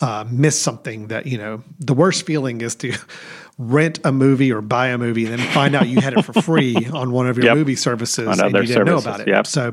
[0.00, 1.06] uh, miss something.
[1.06, 2.92] That you know, the worst feeling is to
[3.58, 6.32] rent a movie or buy a movie and then find out you had it for
[6.40, 7.56] free on one of your Yep.
[7.56, 9.28] movie services On and you didn't know about it.
[9.28, 9.46] yep.
[9.46, 9.72] So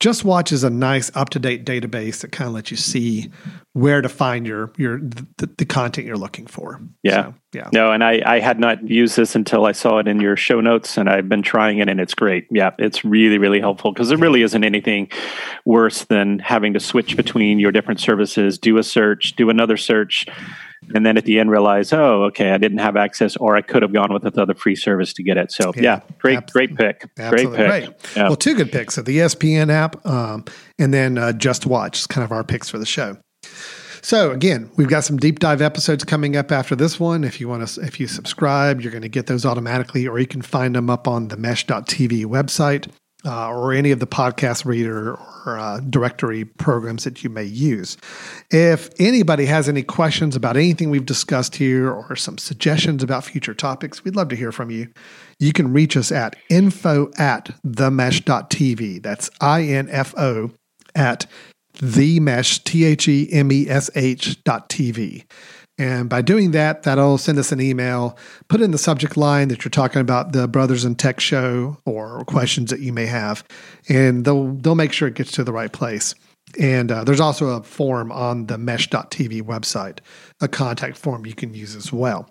[0.00, 3.30] JustWatch is a nice up to date database that kind of lets you see
[3.72, 6.80] where to find your your the, the content you're looking for.
[7.02, 7.24] Yeah.
[7.26, 7.68] So, yeah.
[7.72, 10.60] No, and I, I had not used this until I saw it in your show
[10.60, 12.46] notes, and I've been trying it, and it's great.
[12.50, 15.08] Yeah, it's really, really helpful because there really isn't anything
[15.64, 20.26] worse than having to switch between your different services, do a search, do another search,
[20.94, 23.82] and then at the end realize, oh, okay, I didn't have access, or I could
[23.82, 25.52] have gone with another free service to get it.
[25.52, 27.08] So, Yeah, yeah, great, abs- great pick.
[27.18, 28.00] Absolutely great pick.
[28.02, 28.16] great.
[28.16, 28.22] Yeah.
[28.28, 28.94] Well, two good picks.
[28.94, 30.44] So the ESPN app, um,
[30.78, 33.16] and then uh, JustWatch is kind of our picks for the show.
[34.02, 37.24] So again, we've got some deep dive episodes coming up after this one.
[37.24, 40.28] If you want to, if you subscribe, you're going to get those automatically, or you
[40.28, 42.88] can find them up on the Mesh.tv website
[43.26, 47.96] uh, or any of the podcast reader or uh, directory programs that you may use.
[48.50, 53.54] If anybody has any questions about anything we've discussed here or some suggestions about future
[53.54, 54.88] topics, we'd love to hear from you.
[55.38, 59.02] You can reach us at info at themesh.tv.
[59.02, 60.52] That's I N F O
[60.94, 61.26] at
[61.80, 65.24] the mesh, T H E M E S H dot TV.
[65.78, 68.16] And by doing that, that'll send us an email,
[68.48, 72.24] put in the subject line that you're talking about the Brothers in Tech show or
[72.24, 73.44] questions that you may have,
[73.88, 76.14] and they'll they'll make sure it gets to the right place.
[76.58, 79.98] And uh, there's also a form on the mesh.tv website,
[80.40, 82.30] a contact form you can use as well.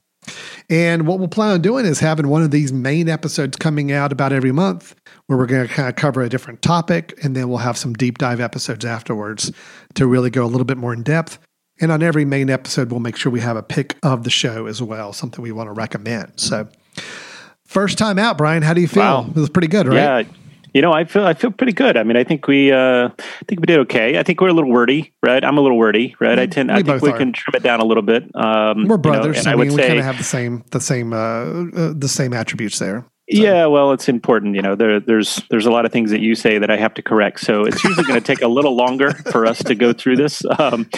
[0.70, 4.12] And what we'll plan on doing is having one of these main episodes coming out
[4.12, 4.96] about every month
[5.28, 7.14] where we're going to kind of cover a different topic.
[7.24, 9.52] And then we'll have some deep dive episodes afterwards
[9.94, 11.38] to really go a little bit more in depth.
[11.80, 14.66] And on every main episode, we'll make sure we have a pick of the show
[14.66, 16.34] as well, something we want to recommend.
[16.38, 16.68] So,
[17.66, 19.04] first time out, Brian, how do you feel?
[19.04, 19.26] Wow.
[19.28, 20.26] It was pretty good, right?
[20.26, 20.32] Yeah.
[20.74, 21.96] You know, I feel I feel pretty good.
[21.96, 24.20] I mean, I think we uh, I think we did okay.
[24.20, 25.42] I think we're a little wordy, right?
[25.42, 26.38] I'm a little wordy, right?
[26.38, 27.18] I tend We I think we are.
[27.18, 28.24] can trim it down a little bit.
[28.36, 29.38] Um, We're you know, brothers.
[29.38, 32.10] and I, mean, would we kind of have the same, the same, uh, uh, the
[32.10, 33.06] same attributes there.
[33.28, 34.56] Yeah, well, it's important.
[34.56, 36.94] You know, there, there's there's a lot of things that you say that I have
[36.96, 39.94] to correct, so it's usually going to take a little longer for us to go
[39.94, 40.44] through this.
[40.58, 40.90] Um,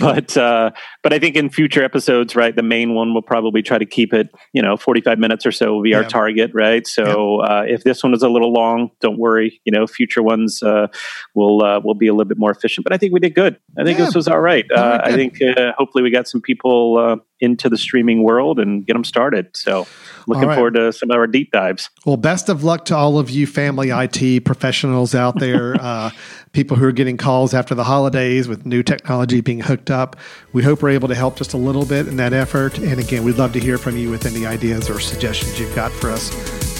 [0.00, 0.70] but uh,
[1.02, 4.14] but I think in future episodes, right, the main one will probably try to keep
[4.14, 5.98] it, you know, 45 minutes or so will be yeah.
[5.98, 6.86] our target, right?
[6.86, 7.48] So yeah.
[7.48, 9.60] uh, if this one is a little long, don't worry.
[9.64, 10.86] You know, future ones uh,
[11.34, 12.84] will uh, will be a little bit more efficient.
[12.84, 13.58] But I think we did good.
[13.76, 14.04] I think yeah.
[14.04, 14.64] this was all right.
[14.70, 18.92] Uh, I think uh, hopefully we got some people into the streaming world and get
[18.94, 19.54] them started.
[19.54, 19.86] So
[20.26, 20.54] looking right.
[20.54, 21.90] forward to some of our deep dives.
[22.06, 26.10] Well, best of luck to all of you family IT professionals out there, uh,
[26.52, 30.16] people who are getting calls after the holidays with new technology being hooked up.
[30.52, 32.78] We hope we're able to help just a little bit in that effort.
[32.78, 35.90] And again, we'd love to hear from you with any ideas or suggestions you've got
[35.90, 36.30] for us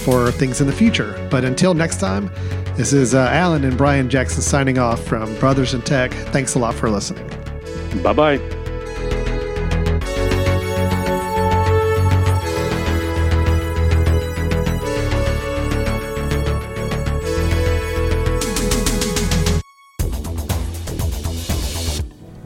[0.05, 1.29] for things in the future.
[1.31, 2.31] But until next time,
[2.77, 6.13] this is uh, Alan and Brian Jackson signing off from Brothers in Tech.
[6.13, 7.27] Thanks a lot for listening.
[8.03, 8.62] Bye bye.